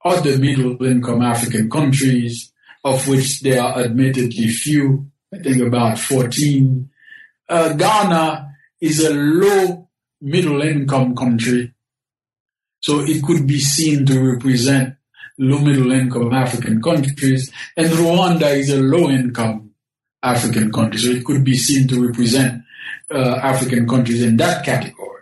[0.03, 2.51] other middle income African countries,
[2.83, 6.89] of which there are admittedly few, I think about 14.
[7.47, 8.51] Uh, Ghana
[8.81, 9.87] is a low
[10.19, 11.73] middle income country,
[12.81, 14.95] so it could be seen to represent
[15.39, 19.66] low middle income African countries, and Rwanda is a low income
[20.23, 21.03] African countries.
[21.03, 22.63] So it could be seen to represent
[23.11, 25.21] uh, African countries in that category.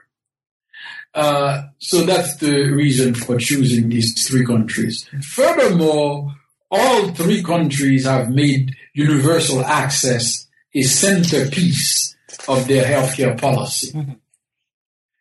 [1.13, 5.09] Uh, so that's the reason for choosing these three countries.
[5.21, 6.35] Furthermore,
[6.69, 12.15] all three countries have made universal access a centerpiece
[12.49, 13.91] of their healthcare policy.
[13.93, 14.11] Mm-hmm.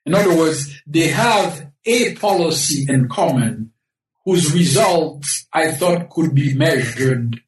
[0.06, 3.72] In other words, they have a policy in common
[4.24, 7.40] whose results I thought could be measured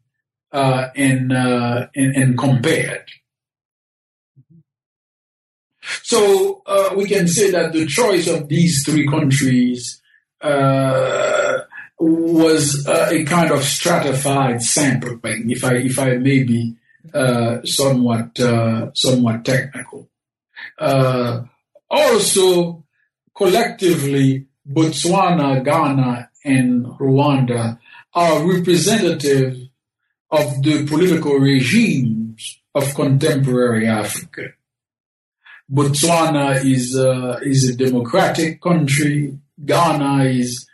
[0.52, 3.04] uh, and, uh, and, and compared.
[6.02, 10.00] So uh, we can say that the choice of these three countries
[10.40, 11.58] uh,
[11.98, 16.76] was uh, a kind of stratified sampling, if I if I may be
[17.14, 18.36] uh, somewhat
[18.94, 20.08] somewhat technical.
[21.88, 22.84] also
[23.34, 27.78] collectively, Botswana, Ghana, and Rwanda
[28.14, 29.65] are representative
[30.30, 34.52] of the political regimes of contemporary Africa.
[35.70, 39.38] Botswana is a, is a democratic country.
[39.64, 40.66] Ghana is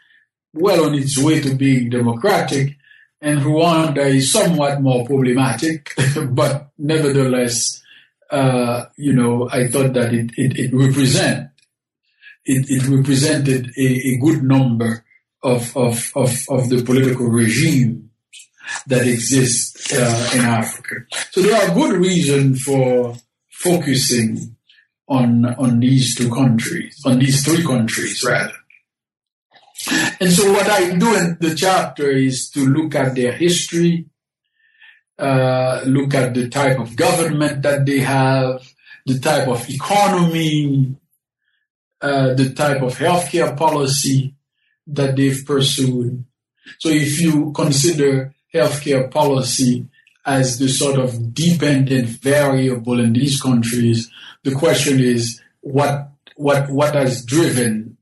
[0.52, 2.76] well on its way to being democratic,
[3.20, 5.94] and Rwanda is somewhat more problematic,
[6.30, 7.82] but nevertheless,
[8.30, 11.52] uh, you know, I thought that it, it, it represent
[12.44, 15.04] it, it represented a, a, good number
[15.42, 18.10] of, of, of, of the political regime
[18.86, 20.94] that exists uh, in Africa.
[21.30, 23.14] So there are good reasons for
[23.50, 24.56] focusing
[25.08, 28.54] on on these two countries, on these three countries rather.
[30.20, 34.06] And so what I do in the chapter is to look at their history,
[35.18, 38.62] uh, look at the type of government that they have,
[39.06, 40.94] the type of economy,
[42.00, 44.34] uh, the type of healthcare policy
[44.86, 46.24] that they've pursued.
[46.78, 49.86] So if you consider healthcare policy
[50.24, 54.10] as the sort of dependent variable in these countries,
[54.44, 57.96] the question is what what what has driven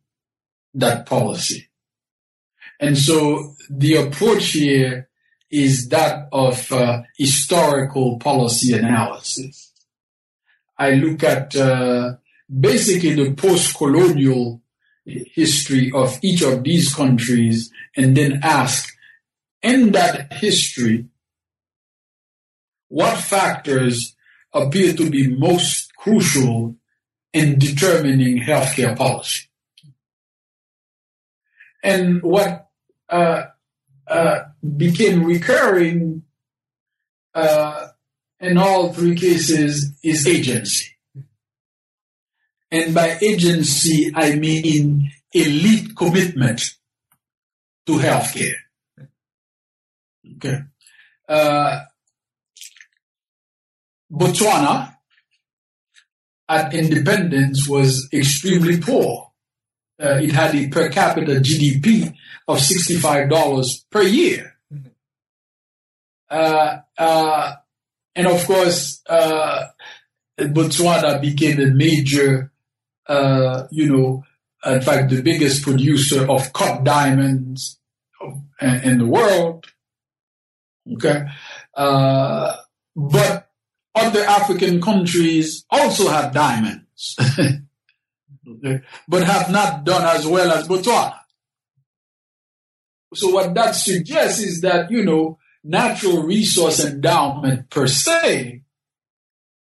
[0.75, 1.69] that policy?
[2.79, 5.09] And so the approach here
[5.51, 9.73] is that of uh, historical policy analysis.
[10.79, 12.15] I look at uh,
[12.49, 14.63] basically the post-colonial
[15.05, 18.97] history of each of these countries and then ask,
[19.63, 21.07] in that history,
[22.89, 24.17] what factors
[24.53, 26.77] appear to be most crucial
[27.33, 29.49] in determining healthcare policy?
[31.83, 32.69] And what
[33.09, 33.45] uh,
[34.07, 34.41] uh,
[34.77, 36.23] became recurring
[37.35, 37.89] uh,
[38.41, 40.87] in all three cases is agency.
[42.71, 46.75] And by agency, I mean elite commitment
[47.87, 48.60] to healthcare.
[50.43, 50.62] Okay.
[51.28, 51.80] Uh,
[54.11, 54.97] Botswana
[56.49, 59.30] at independence was extremely poor.
[60.03, 62.14] Uh, it had a per capita GDP
[62.49, 64.57] of $65 per year.
[66.30, 67.55] Uh, uh,
[68.16, 69.66] and of course, uh,
[70.38, 72.51] Botswana became a major
[73.11, 74.24] uh, you know,
[74.64, 77.78] in fact, the biggest producer of cut diamonds
[78.61, 79.66] in the world.
[80.95, 81.24] Okay.
[81.74, 82.57] Uh,
[82.97, 83.51] but
[83.95, 87.16] other African countries also have diamonds,
[88.49, 91.18] okay, but have not done as well as Botswana.
[93.14, 98.62] So what that suggests is that, you know, natural resource endowment per se,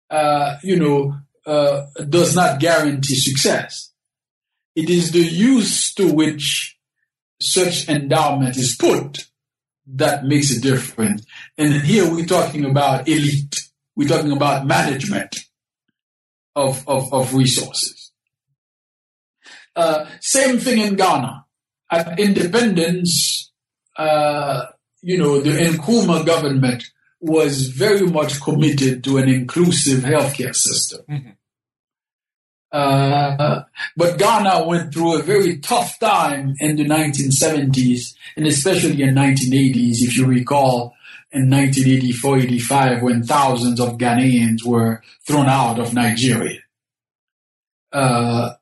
[0.09, 3.91] uh, you know, uh, does not guarantee success.
[4.75, 6.77] It is the use to which
[7.41, 9.27] such endowment is put
[9.87, 11.25] that makes a difference.
[11.57, 13.61] And here we're talking about elite.
[13.95, 15.35] We're talking about management
[16.55, 18.11] of, of, of resources.
[19.75, 21.45] Uh, same thing in Ghana.
[21.91, 23.51] At independence,
[23.97, 24.65] uh,
[25.01, 26.83] you know, the Nkrumah government
[27.19, 31.01] was very much committed to an inclusive healthcare system.
[31.09, 31.29] Mm-hmm.
[32.75, 33.63] Uh,
[33.95, 40.01] but Ghana went through a very tough time in the 1970s and especially in 1980s,
[40.01, 40.93] if you recall,
[41.31, 46.59] in 1984-85 when thousands of Ghanaians were thrown out of Nigeria.
[47.93, 48.55] Uh,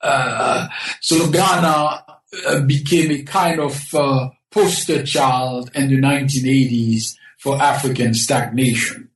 [0.00, 0.66] uh,
[1.00, 2.04] so Ghana
[2.48, 9.10] uh, became a kind of uh, poster child in the 1980s for African stagnation.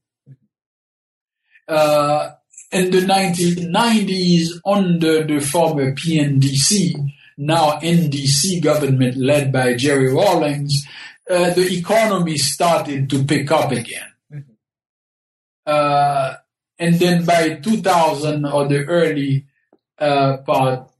[1.66, 2.30] Uh,
[2.74, 10.84] in the 1990s under the former PNDC, now NDC government led by Jerry Rawlings,
[11.30, 14.10] uh, the economy started to pick up again.
[14.32, 14.52] Mm-hmm.
[15.64, 16.34] Uh,
[16.78, 19.46] and then by 2000 or the early
[19.98, 20.90] uh, part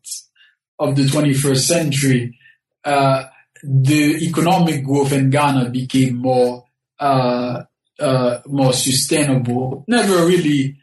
[0.78, 2.38] of the 21st century,
[2.84, 3.24] uh,
[3.64, 6.64] the economic growth in Ghana became more
[7.00, 7.64] uh,
[7.98, 9.84] uh, more sustainable.
[9.88, 10.76] Never really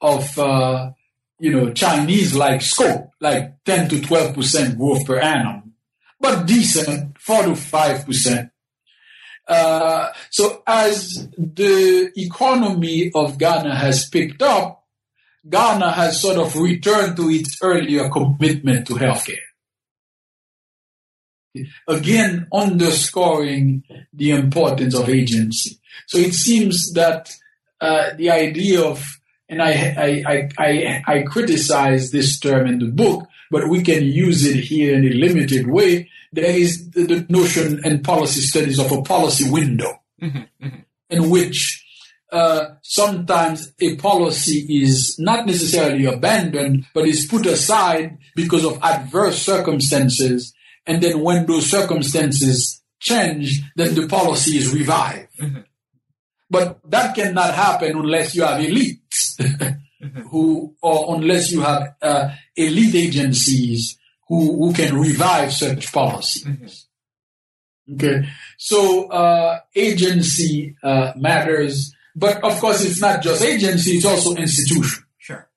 [0.00, 0.90] of uh,
[1.38, 5.74] you know Chinese like scope, like 10 to 12 percent growth per annum,
[6.20, 8.50] but decent, four to five percent.
[9.46, 14.84] Uh, so as the economy of Ghana has picked up,
[15.48, 19.36] Ghana has sort of returned to its earlier commitment to healthcare.
[21.86, 25.78] Again, underscoring the importance of agency.
[26.06, 27.30] So it seems that
[27.80, 29.04] uh, the idea of
[29.48, 34.04] and I, I, I, I, I criticize this term in the book, but we can
[34.04, 36.10] use it here in a limited way.
[36.32, 40.80] There is the, notion in policy studies of a policy window mm-hmm, mm-hmm.
[41.10, 41.84] in which
[42.32, 49.40] uh, sometimes a policy is not necessarily abandoned, but is put aside because of adverse
[49.40, 50.52] circumstances.
[50.86, 55.28] And then when those circumstances change, then the policy is revived.
[55.38, 55.60] Mm-hmm.
[56.50, 59.03] But that cannot happen unless you have elites
[60.30, 63.98] who, or unless you have uh, elite agencies
[64.28, 66.44] who, who can revive such policies.
[66.44, 67.94] Mm-hmm.
[67.94, 68.28] Okay.
[68.56, 75.04] So, uh, agency, uh, matters but of course, it's not just agency, it's also institution.
[75.18, 75.48] Sure.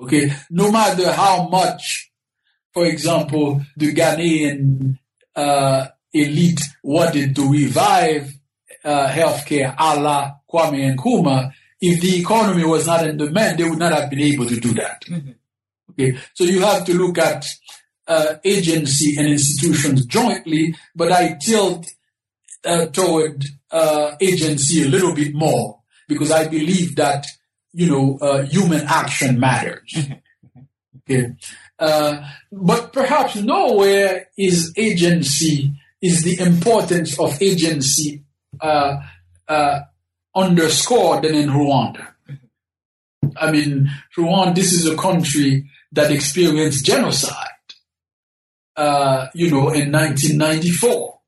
[0.00, 0.32] Okay.
[0.50, 2.10] No matter how much,
[2.72, 4.98] for example, the Ghanaian
[5.36, 8.32] uh, elite wanted to revive
[8.84, 13.78] uh, healthcare a la Kwame Nkrumah, if the economy was not in demand, they would
[13.78, 15.02] not have been able to do that.
[15.08, 15.30] Mm-hmm.
[15.92, 16.18] Okay.
[16.34, 17.44] So you have to look at
[18.06, 21.86] uh, agency and institutions jointly, but I tilt
[22.64, 27.26] uh, toward uh, agency a little bit more because I believe that,
[27.72, 29.96] you know, uh, human action matters.
[30.98, 31.34] okay.
[31.78, 38.24] Uh, but perhaps nowhere is agency, is the importance of agency
[38.60, 38.96] uh,
[39.48, 39.80] uh
[40.34, 42.08] underscored than in Rwanda.
[43.36, 47.46] I mean, Rwanda, this is a country that experienced genocide,
[48.76, 51.18] uh, you know, in 1994.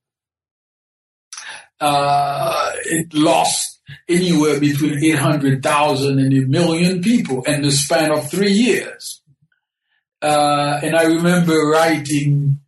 [1.81, 8.53] Uh, it lost anywhere between 800,000 and a million people in the span of three
[8.53, 9.21] years.
[10.21, 12.61] Uh, and I remember writing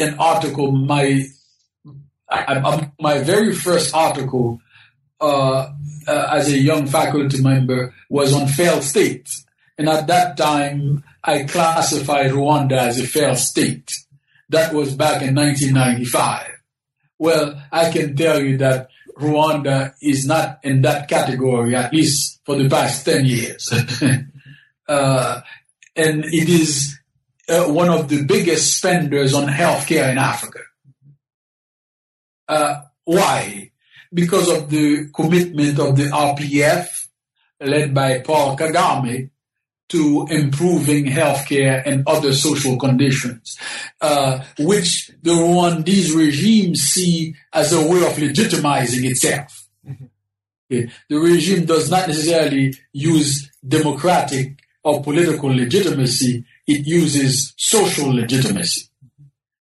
[0.00, 1.24] an article, my,
[2.28, 4.60] I, I, my very first article
[5.20, 5.72] uh,
[6.06, 9.44] uh, as a young faculty member was on failed states.
[9.78, 13.92] And at that time, I classified Rwanda as a failed state.
[14.48, 16.46] That was back in 1995.
[17.18, 18.88] Well, I can tell you that
[19.18, 23.70] Rwanda is not in that category, at least for the past 10 years.
[24.88, 25.40] uh,
[25.94, 26.98] and it is
[27.48, 30.60] uh, one of the biggest spenders on healthcare in Africa.
[32.48, 33.69] Uh, why?
[34.12, 36.86] Because of the commitment of the RPF,
[37.60, 39.30] led by Paul Kagame,
[39.90, 43.58] to improving healthcare and other social conditions,
[44.00, 49.68] uh, which the Rwandese regime see as a way of legitimizing itself.
[49.86, 50.04] Mm-hmm.
[50.72, 50.92] Okay.
[51.08, 58.89] The regime does not necessarily use democratic or political legitimacy, it uses social legitimacy.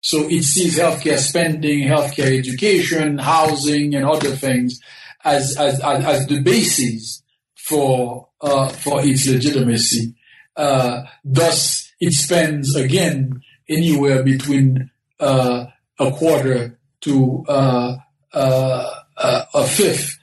[0.04, 4.78] So it sees healthcare spending, healthcare education, housing, and other things
[5.24, 7.22] as, as, as, as the basis
[7.54, 10.14] for uh, for its legitimacy.
[10.54, 14.90] Uh, thus, it spends again anywhere between
[15.20, 15.64] uh,
[15.98, 17.96] a quarter to uh,
[18.34, 20.18] uh, uh, a fifth,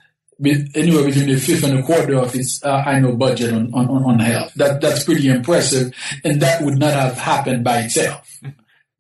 [0.75, 4.53] anywhere between a fifth and a quarter of its annual budget on, on, on health.
[4.53, 5.91] That that's pretty impressive,
[6.23, 8.29] and that would not have happened by itself.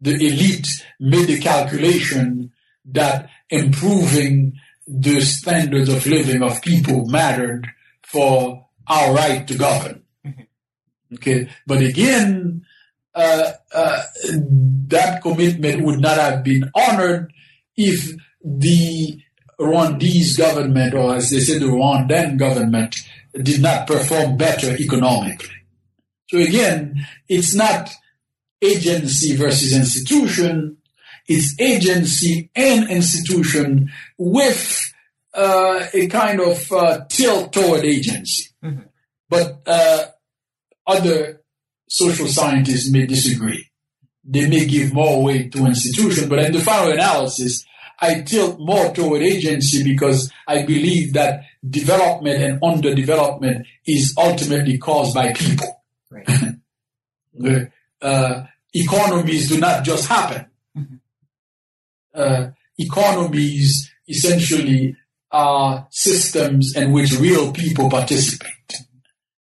[0.01, 0.67] The elite
[0.99, 2.51] made the calculation
[2.85, 4.53] that improving
[4.87, 7.67] the standards of living of people mattered
[8.01, 10.03] for our right to govern.
[11.13, 12.65] Okay, but again,
[13.13, 14.03] uh, uh,
[14.87, 17.33] that commitment would not have been honored
[17.75, 18.09] if
[18.43, 19.21] the
[19.59, 22.95] Rwandese government, or as they say, the Rwandan government,
[23.33, 25.49] did not perform better economically.
[26.29, 27.89] So again, it's not
[28.61, 30.77] agency versus institution,
[31.27, 34.93] it's agency and institution with
[35.33, 38.49] uh, a kind of uh, tilt toward agency.
[38.63, 38.81] Mm-hmm.
[39.29, 40.05] But uh,
[40.85, 41.41] other
[41.87, 43.69] social scientists may disagree.
[44.23, 47.65] They may give more weight to institution, but in the final analysis,
[47.99, 55.13] I tilt more toward agency because I believe that development and underdevelopment is ultimately caused
[55.13, 55.83] by people.
[56.09, 57.67] Right.
[58.01, 58.43] uh,
[58.73, 60.45] economies do not just happen.
[60.77, 60.95] Mm-hmm.
[62.13, 64.95] Uh, economies essentially
[65.31, 68.51] are systems in which real people participate.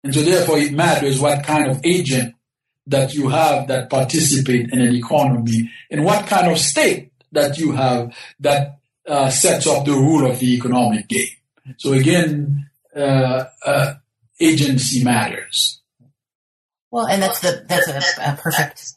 [0.03, 2.35] And so therefore it matters what kind of agent
[2.87, 7.71] that you have that participate in an economy and what kind of state that you
[7.71, 11.27] have that uh, sets up the rule of the economic game.
[11.77, 13.93] So again, uh, uh,
[14.39, 15.81] agency matters.
[16.91, 18.93] Well, and that's the that's a, a perfect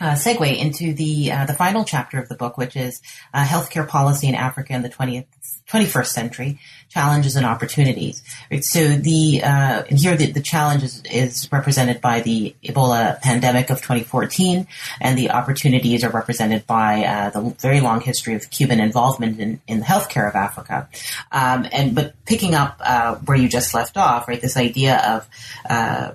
[0.00, 3.00] uh, segue into the uh, the final chapter of the book, which is
[3.34, 5.26] uh, healthcare policy in Africa in the 20th
[5.68, 6.58] 21st century
[6.88, 8.22] challenges and opportunities.
[8.50, 8.64] Right?
[8.64, 13.78] So the uh, here the, the challenge is, is represented by the Ebola pandemic of
[13.78, 14.66] 2014,
[15.00, 19.60] and the opportunities are represented by uh, the very long history of Cuban involvement in,
[19.66, 20.88] in the healthcare of Africa.
[21.32, 24.40] Um, and but picking up uh, where you just left off, right?
[24.40, 25.28] This idea of
[25.68, 26.12] uh,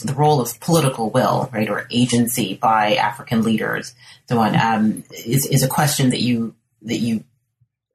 [0.00, 3.94] the role of political will, right, or agency by African leaders,
[4.28, 7.24] so on, um, is is a question that you that you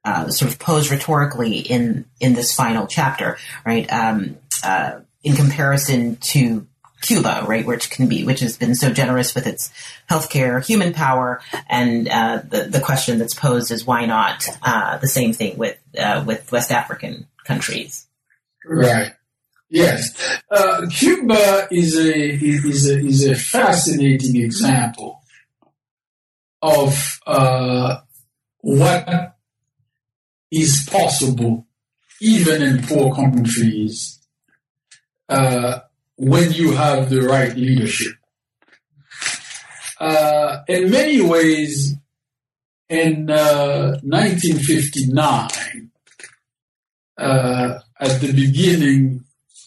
[0.06, 3.92] uh, sort of pose rhetorically in in this final chapter, right?
[3.92, 6.68] Um, uh, in comparison to
[7.02, 9.72] Cuba, right, which can be, which has been so generous with its
[10.10, 15.08] healthcare, human power, and uh, the the question that's posed is why not uh, the
[15.08, 18.08] same thing with uh, with West African countries?
[18.66, 19.14] Right.
[19.74, 20.14] Yes,
[20.52, 25.20] uh, Cuba is a is a is a fascinating example
[26.62, 27.98] of uh,
[28.60, 29.36] what
[30.52, 31.66] is possible
[32.22, 34.20] even in poor countries
[35.30, 35.80] uh,
[36.18, 38.14] when you have the right leadership.
[40.00, 41.95] Uh, in many ways,
[42.90, 45.90] in 1959,
[47.18, 49.23] uh, at the beginning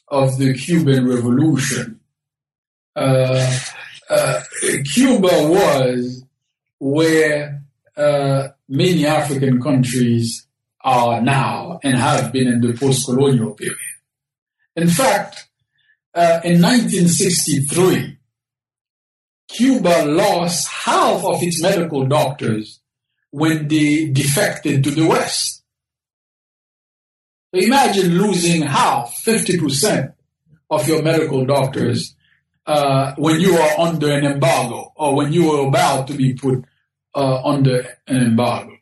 [0.08, 2.00] of the Cuban Revolution.
[2.94, 3.58] Uh,
[4.08, 4.40] uh,
[4.94, 6.24] Cuba was
[6.78, 7.62] where
[7.96, 10.46] uh, many African countries
[10.82, 13.76] are now and have been in the post-colonial period.
[14.76, 15.48] In fact,
[16.14, 18.16] uh, in 1963,
[19.48, 22.80] Cuba lost half of its medical doctors
[23.30, 25.55] when they defected to the West.
[27.52, 30.12] Imagine losing half, 50%
[30.70, 32.16] of your medical doctors
[32.66, 36.64] uh, when you are under an embargo or when you are about to be put
[37.14, 38.76] uh, under an embargo.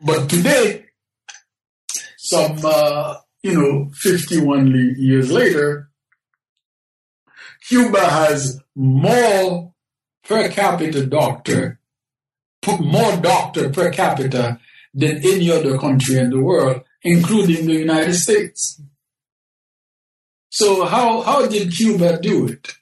[0.00, 0.86] But today,
[2.16, 5.90] some, uh, you know, 51 years later,
[7.68, 9.72] Cuba has more
[10.22, 11.80] per capita doctor,
[12.62, 14.60] put more doctor per capita
[14.92, 18.80] than any other country in the world including the United States.
[20.50, 22.72] So how, how did Cuba do it?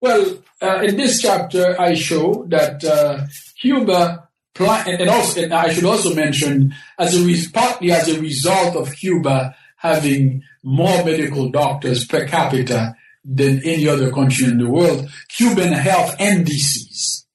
[0.00, 3.26] Well, uh, in this chapter, I show that uh,
[3.60, 4.28] Cuba,
[4.58, 9.54] and also, and I should also mention, as a partly as a result of Cuba
[9.76, 16.14] having more medical doctors per capita than any other country in the world, Cuban health
[16.20, 17.26] indices,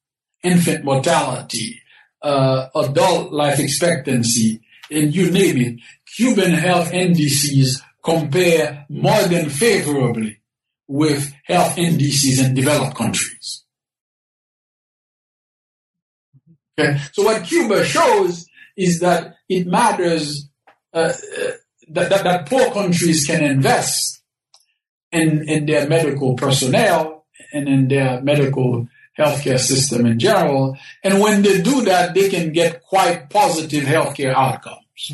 [0.43, 1.81] infant mortality,
[2.21, 4.61] uh, adult life expectancy,
[4.91, 5.79] and you name it,
[6.15, 10.39] Cuban health indices compare more than favorably
[10.87, 13.63] with health indices in developed countries.
[16.77, 18.45] Okay, so what Cuba shows
[18.77, 20.49] is that it matters
[20.93, 21.51] uh, uh,
[21.89, 24.21] that, that, that poor countries can invest
[25.11, 28.87] in, in their medical personnel and in their medical
[29.17, 30.77] healthcare system in general.
[31.03, 35.13] And when they do that, they can get quite positive healthcare outcomes.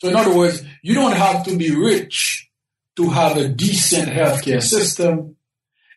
[0.00, 2.48] So in other words, you don't have to be rich
[2.96, 5.36] to have a decent healthcare system,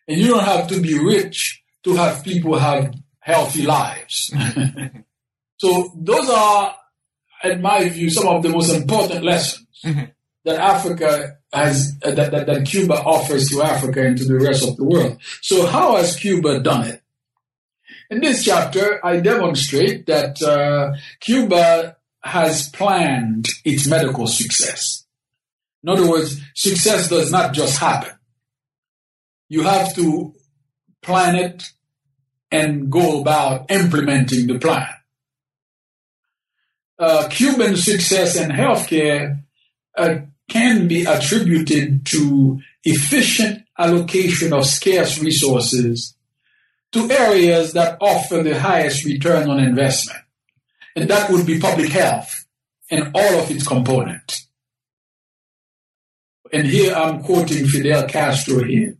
[0.06, 4.32] and you don't have to be rich to have people have healthy lives.
[5.56, 6.74] so those are,
[7.44, 10.04] in my view, some of the most important lessons mm-hmm.
[10.44, 14.68] that Africa has, uh, that, that, that Cuba offers to Africa and to the rest
[14.68, 15.18] of the world.
[15.40, 17.02] So how has Cuba done it?
[18.10, 25.04] In this chapter, I demonstrate that uh, Cuba has planned its medical success.
[25.82, 28.12] In other words, success does not just happen.
[29.48, 30.34] You have to
[31.02, 31.70] plan it
[32.50, 34.88] and go about implementing the plan.
[36.98, 39.42] Uh, Cuban success in healthcare
[39.98, 40.16] uh,
[40.48, 46.14] can be attributed to efficient allocation of scarce resources
[46.92, 50.23] to areas that offer the highest return on investment
[50.96, 52.46] and that would be public health
[52.90, 54.48] and all of its components.
[56.52, 58.96] And here I'm quoting Fidel Castro here,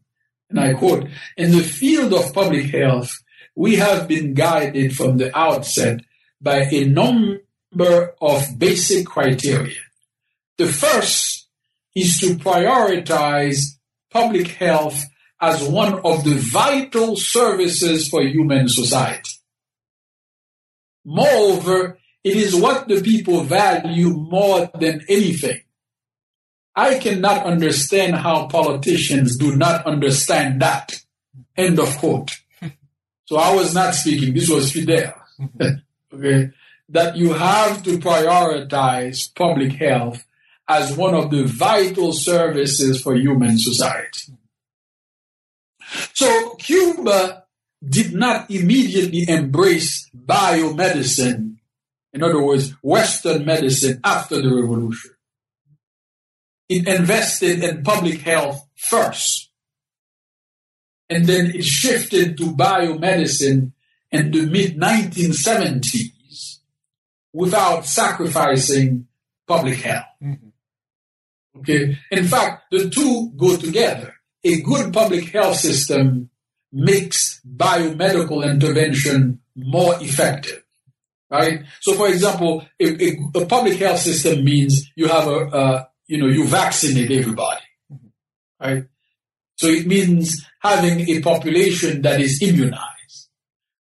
[0.50, 3.12] and I quote, in the field of public health,
[3.54, 6.00] we have been guided from the outset
[6.40, 9.80] by a number of basic criteria.
[10.58, 11.48] The first
[11.94, 13.60] is to prioritize
[14.10, 15.04] public health
[15.40, 19.30] as one of the vital services for human society.
[21.04, 25.60] Moreover, it is what the people value more than anything.
[26.74, 30.92] I cannot understand how politicians do not understand that.
[31.56, 32.30] End of quote.
[33.26, 35.14] So I was not speaking, this was Fidel.
[36.12, 36.50] okay.
[36.90, 40.26] That you have to prioritize public health
[40.68, 44.34] as one of the vital services for human society.
[46.12, 47.43] So Cuba
[47.88, 51.56] did not immediately embrace biomedicine,
[52.12, 55.10] in other words, Western medicine after the revolution.
[56.68, 59.50] It invested in public health first.
[61.10, 63.72] And then it shifted to biomedicine
[64.10, 66.58] in the mid 1970s
[67.32, 69.06] without sacrificing
[69.46, 70.06] public health.
[70.22, 70.48] Mm-hmm.
[71.58, 71.98] Okay.
[72.10, 74.14] In fact, the two go together.
[74.42, 76.30] A good public health system
[76.74, 80.62] makes biomedical intervention more effective.
[81.30, 81.64] Right?
[81.80, 86.26] So, for example, a, a, a public health system means you have a, you know,
[86.26, 87.62] you vaccinate everybody.
[88.60, 88.84] Right?
[89.56, 93.28] So it means having a population that is immunized.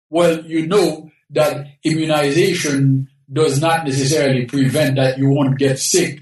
[0.10, 6.20] Well, you know that immunization does not necessarily prevent that you won't get sick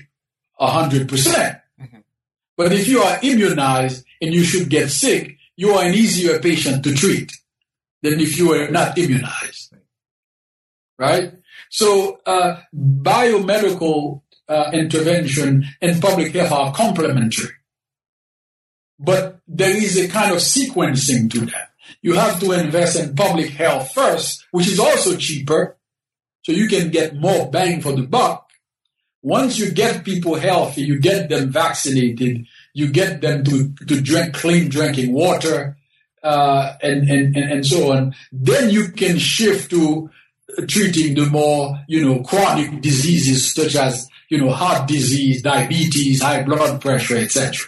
[0.59, 1.07] 100%.
[1.09, 1.99] percent mm-hmm.
[2.55, 6.83] But if you are immunized and you should get sick, you are an easier patient
[6.83, 7.31] to treat
[8.01, 9.75] than if you are not immunized.
[10.97, 11.33] Right?
[11.69, 17.53] So, uh, biomedical uh, intervention and public health are complementary.
[18.97, 21.69] But there is a kind of sequencing to that.
[22.01, 25.77] You have to invest in public health first, which is also cheaper,
[26.41, 28.49] so you can get more bang for the buck.
[29.21, 34.33] Once you get people healthy, you get them vaccinated, you get them to, to drink
[34.33, 35.77] clean drinking water,
[36.23, 40.09] uh, and, and, and, so on, then you can shift to
[40.67, 46.43] treating the more, you know, chronic diseases such as, you know, heart disease, diabetes, high
[46.43, 47.67] blood pressure, etc.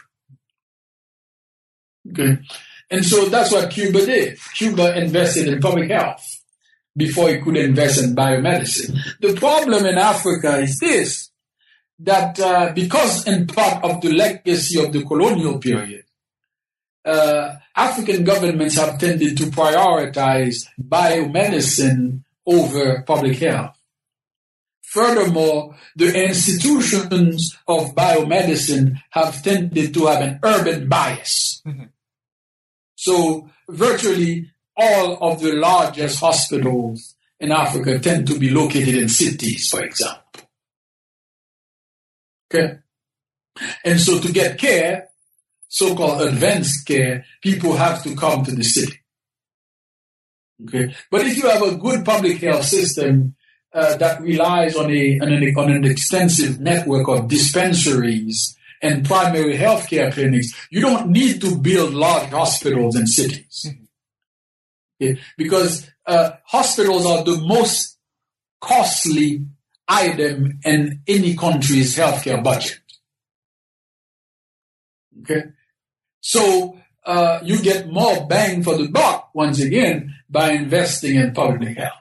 [2.09, 2.37] Okay.
[2.91, 4.37] And so that's what Cuba did.
[4.53, 6.23] Cuba invested in public health
[6.95, 8.99] before it could invest in biomedicine.
[9.19, 11.31] The problem in Africa is this,
[11.99, 16.03] that uh, because in part of the legacy of the colonial period,
[17.05, 23.77] uh, African governments have tended to prioritize biomedicine over public health.
[24.81, 31.61] Furthermore, the institutions of biomedicine have tended to have an urban bias.
[31.65, 31.85] Mm-hmm.
[32.95, 39.67] So virtually all of the largest hospitals in Africa tend to be located in cities,
[39.67, 40.22] for example.
[42.53, 42.77] Okay.
[43.83, 45.09] And so to get care,
[45.67, 48.99] so-called advanced care, people have to come to the city.
[50.63, 50.93] Okay.
[51.09, 53.35] But if you have a good public health system
[53.73, 59.57] uh, that relies on a, on an, on an extensive network of dispensaries and primary
[59.57, 63.73] healthcare clinics, you don't need to build large hospitals in cities.
[65.01, 65.19] Okay?
[65.37, 67.97] Because uh, hospitals are the most
[68.61, 69.45] costly
[69.93, 72.79] item in any country's healthcare budget.
[75.21, 75.43] Okay?
[76.19, 81.77] So uh, you get more bang for the buck, once again, by investing in public
[81.77, 81.93] health.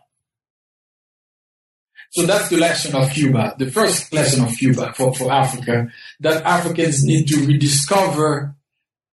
[2.10, 5.88] So that's the lesson of Cuba, the first lesson of Cuba for, for Africa,
[6.20, 8.54] that Africans need to rediscover,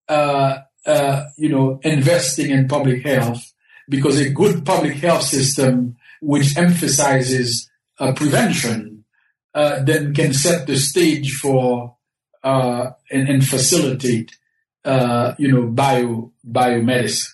[0.09, 3.53] uh, uh, you know, investing in public health
[3.87, 7.68] because a good public health system which emphasizes
[7.99, 9.05] uh, prevention
[9.53, 11.97] uh, then can set the stage for
[12.43, 14.37] uh, and, and, facilitate,
[14.85, 17.27] uh, you know, bio biomedicine.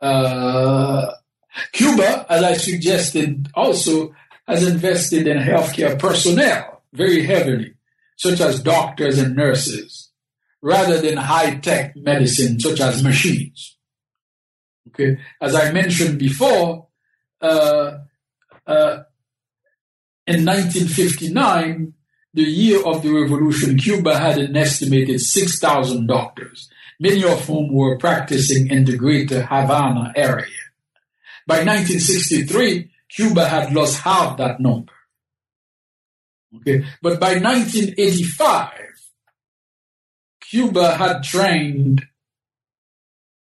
[0.00, 1.12] Uh
[1.72, 4.14] Cuba, as I suggested, also
[4.46, 7.74] has invested in healthcare personnel very heavily,
[8.16, 10.10] such as doctors and nurses,
[10.62, 13.76] rather than high-tech medicine, such as machines.
[14.88, 16.88] Okay, as I mentioned before,
[17.40, 17.98] uh,
[18.66, 18.98] uh,
[20.26, 21.94] in 1959,
[22.34, 27.96] the year of the revolution, Cuba had an estimated 6,000 doctors, many of whom were
[27.96, 30.46] practicing in the greater Havana area.
[31.46, 34.92] By 1963, Cuba had lost half that number.
[36.56, 38.70] Okay, but by 1985,
[40.40, 42.06] Cuba had trained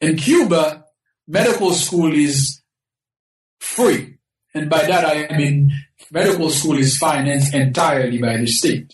[0.00, 0.84] In Cuba,
[1.26, 2.60] medical school is
[3.60, 4.18] free.
[4.54, 5.72] And by that I mean
[6.10, 8.92] medical school is financed entirely by the state.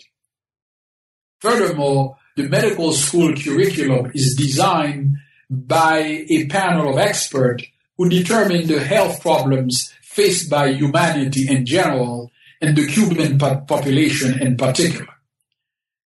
[1.40, 5.16] Furthermore, the medical school curriculum is designed
[5.50, 7.64] by a panel of experts
[7.96, 12.30] who determine the health problems faced by humanity in general
[12.60, 15.06] and the Cuban population in particular.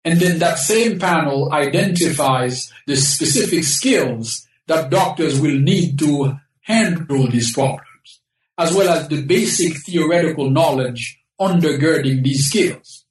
[0.05, 7.29] And then that same panel identifies the specific skills that doctors will need to handle
[7.29, 8.21] these problems,
[8.59, 13.06] as well as the basic theoretical knowledge undergirding these skills.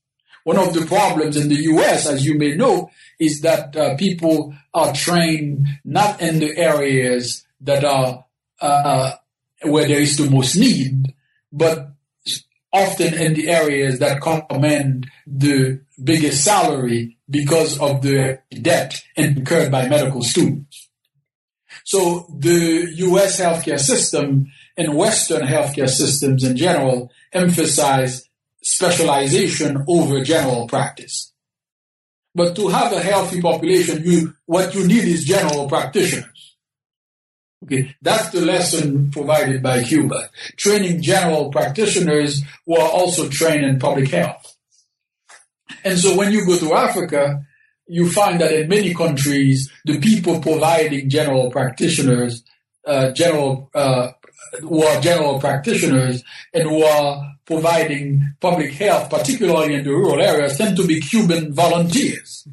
[0.46, 4.54] One of the problems in the US, as you may know, is that uh, people
[4.76, 8.26] are trained not in the areas that are
[8.62, 9.14] uh,
[9.64, 11.16] where there is the most need,
[11.52, 11.90] but
[12.72, 19.90] often in the areas that command the biggest salary because of the debt incurred by
[19.90, 20.90] medical students.
[21.86, 28.30] So the US healthcare system and Western healthcare systems in general emphasize
[28.66, 31.32] specialization over general practice.
[32.34, 36.58] But to have a healthy population, you, what you need is general practitioners.
[37.64, 40.30] Okay, that's the lesson provided by Cuba.
[40.58, 44.58] Training general practitioners who are also trained in public health.
[45.84, 47.46] And so when you go to Africa,
[47.88, 52.44] you find that in many countries, the people providing general practitioners,
[52.86, 54.10] uh, general, uh,
[54.62, 56.24] who are general practitioners
[56.54, 61.54] and who are providing public health, particularly in the rural areas, tend to be Cuban
[61.54, 62.48] volunteers.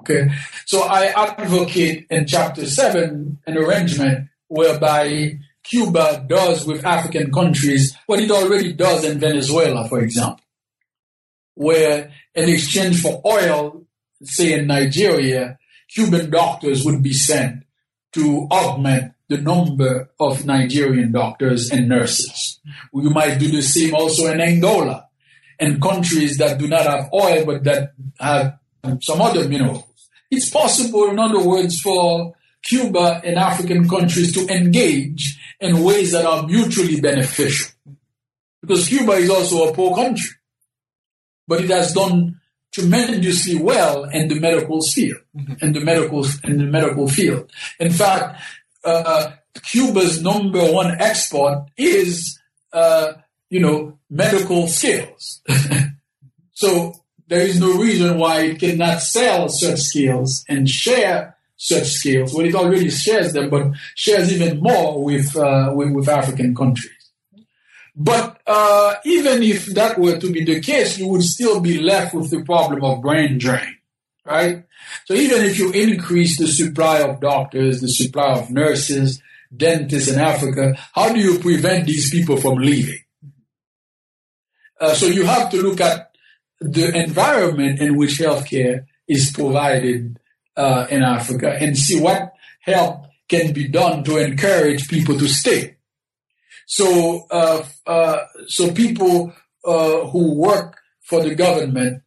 [0.00, 0.28] Okay,
[0.66, 8.20] so I advocate in chapter seven an arrangement whereby Cuba does with African countries what
[8.20, 10.44] it already does in Venezuela, for example,
[11.54, 13.86] where in exchange for oil,
[14.22, 15.58] say in Nigeria,
[15.88, 17.62] Cuban doctors would be sent
[18.12, 22.60] to augment the number of Nigerian doctors and nurses.
[22.92, 25.08] We might do the same also in Angola
[25.58, 28.58] and countries that do not have oil but that have
[29.00, 29.84] some other minerals.
[30.30, 32.34] It's possible, in other words, for
[32.64, 37.70] Cuba and African countries to engage in ways that are mutually beneficial.
[38.60, 40.30] Because Cuba is also a poor country,
[41.46, 42.40] but it has done
[42.72, 45.20] tremendously well in the medical field,
[45.60, 47.50] in the medical in the medical field.
[47.78, 48.40] In fact,
[48.84, 49.32] uh,
[49.62, 52.38] Cuba's number one export is,
[52.72, 53.14] uh,
[53.50, 55.40] you know, medical skills.
[56.52, 56.92] so
[57.28, 62.34] there is no reason why it cannot sell such skills and share such skills.
[62.34, 66.90] Well, it already shares them, but shares even more with, uh, with, with, African countries.
[67.96, 72.14] But uh, even if that were to be the case, you would still be left
[72.14, 73.76] with the problem of brain drain,
[74.24, 74.64] right?
[75.04, 79.22] So even if you increase the supply of doctors, the supply of nurses,
[79.54, 83.00] dentists in Africa, how do you prevent these people from leaving?
[84.80, 86.10] Uh, so you have to look at
[86.60, 90.18] the environment in which healthcare is provided
[90.56, 95.76] uh, in Africa and see what help can be done to encourage people to stay.
[96.66, 99.32] So, uh, uh so people
[99.64, 102.02] uh, who work for the government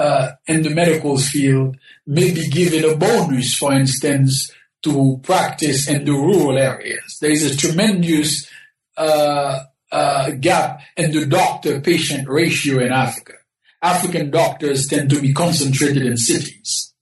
[0.00, 4.50] uh, in the medical field may be given a bonus, for instance,
[4.82, 7.18] to practice in the rural areas.
[7.20, 8.48] There is a tremendous
[8.96, 13.34] uh, uh, gap in the doctor-patient ratio in Africa.
[13.82, 16.94] African doctors tend to be concentrated in cities,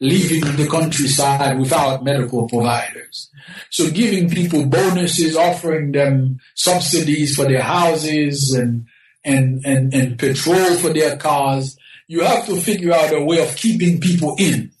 [0.00, 3.30] leaving the countryside without medical providers.
[3.70, 8.86] So giving people bonuses, offering them subsidies for their houses and,
[9.22, 11.77] and, and, and petrol for their cars
[12.08, 14.72] you have to figure out a way of keeping people in,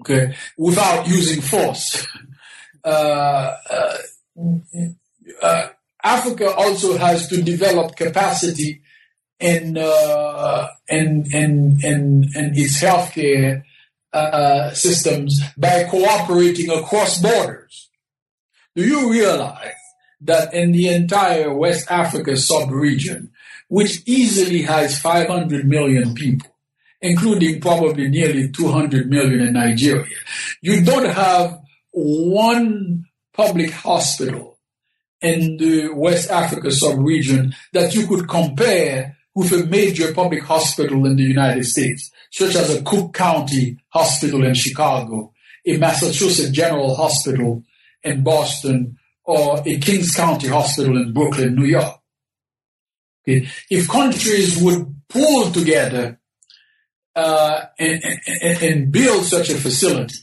[0.00, 2.06] okay, without using force.
[2.84, 3.96] Uh, uh,
[5.42, 5.68] uh,
[6.04, 8.82] Africa also has to develop capacity
[9.40, 13.64] in uh, in, in, in, in its healthcare
[14.12, 17.88] uh, systems by cooperating across borders.
[18.76, 19.74] Do you realize
[20.20, 23.31] that in the entire West Africa sub-region,
[23.72, 26.50] which easily has 500 million people,
[27.00, 30.14] including probably nearly 200 million in Nigeria.
[30.60, 31.58] You don't have
[31.90, 34.58] one public hospital
[35.22, 41.16] in the West Africa sub-region that you could compare with a major public hospital in
[41.16, 45.32] the United States, such as a Cook County Hospital in Chicago
[45.66, 47.62] a Massachusetts General Hospital
[48.02, 52.01] in Boston or a Kings County Hospital in Brooklyn, New York.
[53.22, 53.48] Okay.
[53.70, 56.18] If countries would pull together
[57.14, 60.14] uh, and, and, and, build such a facility,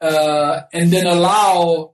[0.00, 1.92] uh, and then allow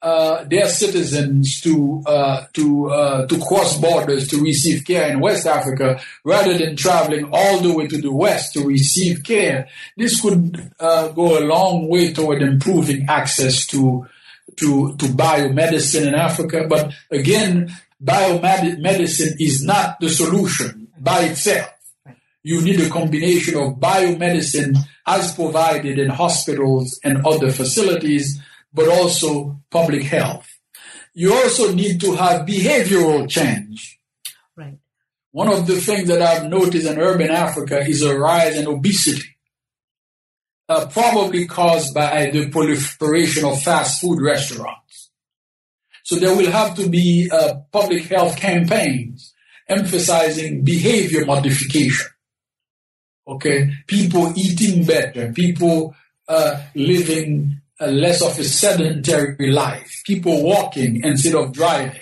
[0.00, 5.46] uh, their citizens to uh, to uh, to cross borders to receive care in West
[5.46, 9.68] Africa rather than traveling all the way to the West to receive care.
[9.96, 14.06] This could uh, go a long way toward improving access to
[14.56, 16.66] to to biomedicine in Africa.
[16.68, 21.72] But again, biomedicine is not the solution by itself.
[22.42, 28.40] You need a combination of biomedicine as provided in hospitals and other facilities
[28.72, 30.46] but also public health.
[31.14, 33.98] You also need to have behavioral change.
[34.54, 34.78] Right.
[35.32, 39.36] One of the things that I've noticed in urban Africa is a rise in obesity,
[40.68, 44.85] uh, probably caused by the proliferation of fast food restaurants.
[46.06, 49.34] So there will have to be uh, public health campaigns
[49.68, 52.06] emphasizing behavior modification.
[53.26, 55.96] Okay, people eating better, people
[56.28, 61.98] uh, living a less of a sedentary life, people walking instead of driving.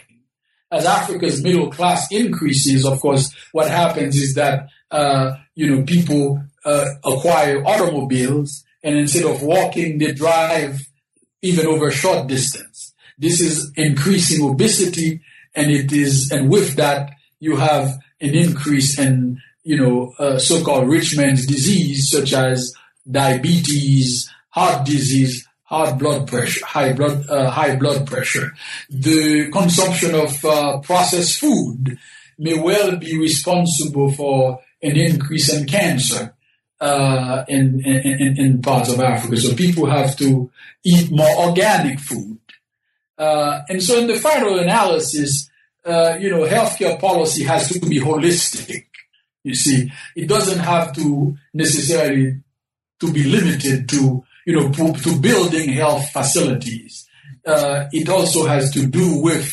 [0.71, 6.45] As Africa's middle class increases, of course, what happens is that, uh, you know, people
[6.67, 10.79] uh, acquire automobiles and instead of walking, they drive
[11.41, 12.74] even over a short distance.
[13.25, 15.23] This is increasing obesity
[15.55, 20.89] and it is, and with that, you have an increase in, you know, uh, so-called
[20.89, 22.75] rich man's disease, such as
[23.11, 28.53] diabetes, heart disease, high blood pressure, high blood, uh, high blood pressure.
[28.91, 31.97] The consumption of uh, processed food
[32.39, 36.35] may well be responsible for an increase in cancer
[36.79, 39.39] uh, in, in, in, parts of Africa.
[39.39, 40.51] So people have to
[40.85, 42.39] eat more organic food.
[43.17, 45.49] Uh, and so in the final analysis,
[45.85, 48.87] uh, you know, healthcare policy has to be holistic.
[49.47, 52.41] You see, it doesn't have to necessarily
[52.99, 57.09] to be limited to you know, to, building health facilities.
[57.47, 59.53] Uh, it also has to do with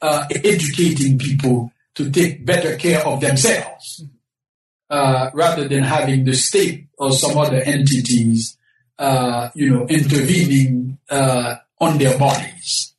[0.00, 4.04] uh, educating people to take better care of themselves
[4.88, 8.56] uh, rather than having the state or some other entities,
[8.98, 12.94] uh, you know, intervening uh, on their bodies.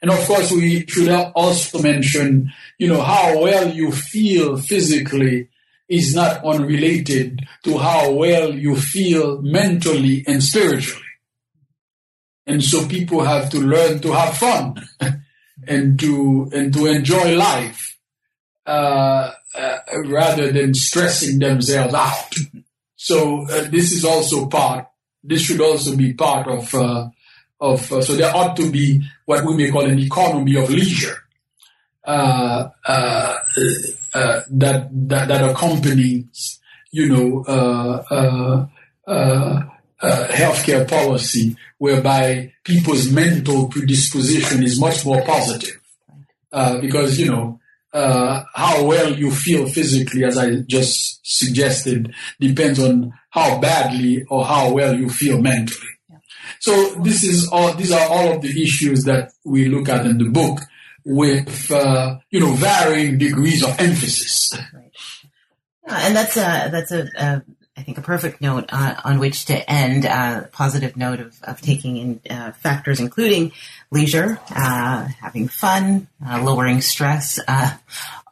[0.00, 5.48] And of course, we should also mention, you know, how well you feel physically
[5.88, 11.02] is not unrelated to how well you feel mentally and spiritually.
[12.46, 14.86] And so people have to learn to have fun
[15.66, 17.98] and to and to enjoy life
[18.66, 22.34] uh, uh, rather than stressing themselves out.
[23.00, 24.88] So uh, this is also part.
[25.22, 27.10] This should also be part of uh,
[27.60, 27.92] of.
[27.92, 31.16] Uh, so there ought to be what we may call an economy of leisure
[32.04, 33.36] uh, uh,
[34.14, 36.60] uh, that, that that accompanies,
[36.90, 37.44] you know,
[40.00, 45.80] healthcare policy, whereby people's mental predisposition is much more positive,
[46.80, 47.60] because you know
[47.92, 54.44] uh, how well you feel physically, as I just suggested, depends on how badly or
[54.44, 55.88] how well you feel mentally.
[56.60, 60.18] So this is all, these are all of the issues that we look at in
[60.18, 60.60] the book
[61.04, 64.52] with uh, you know varying degrees of emphasis.
[64.74, 64.92] Right.
[65.88, 67.42] and that's a that's a, a
[67.76, 70.04] I think a perfect note uh, on which to end.
[70.04, 73.52] A uh, positive note of, of taking in uh, factors including
[73.90, 77.38] leisure, uh, having fun, uh, lowering stress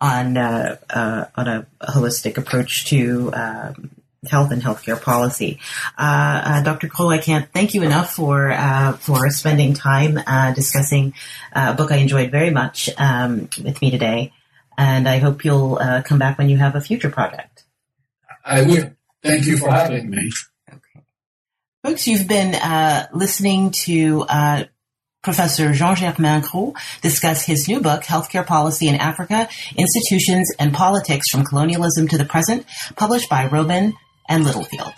[0.01, 3.91] on on a holistic approach to um,
[4.29, 5.59] health and healthcare policy.
[5.99, 6.89] Uh, uh, Dr.
[6.89, 11.15] Cole, I can't thank you enough for uh, for spending time uh, discussing
[11.55, 14.33] uh, a book I enjoyed very much um, with me today,
[14.77, 17.65] and I hope you'll uh, come back when you have a future project.
[18.45, 18.91] I will.
[19.23, 20.31] Thank you for having me.
[20.69, 21.05] Okay,
[21.83, 22.55] folks, you've been
[23.13, 24.27] listening to.
[25.27, 26.73] Professor Jean-Germain Gros
[27.03, 32.25] discuss his new book, Healthcare Policy in Africa, Institutions and Politics from Colonialism to the
[32.25, 33.95] Present, published by Rowman
[34.29, 34.93] and Littlefield.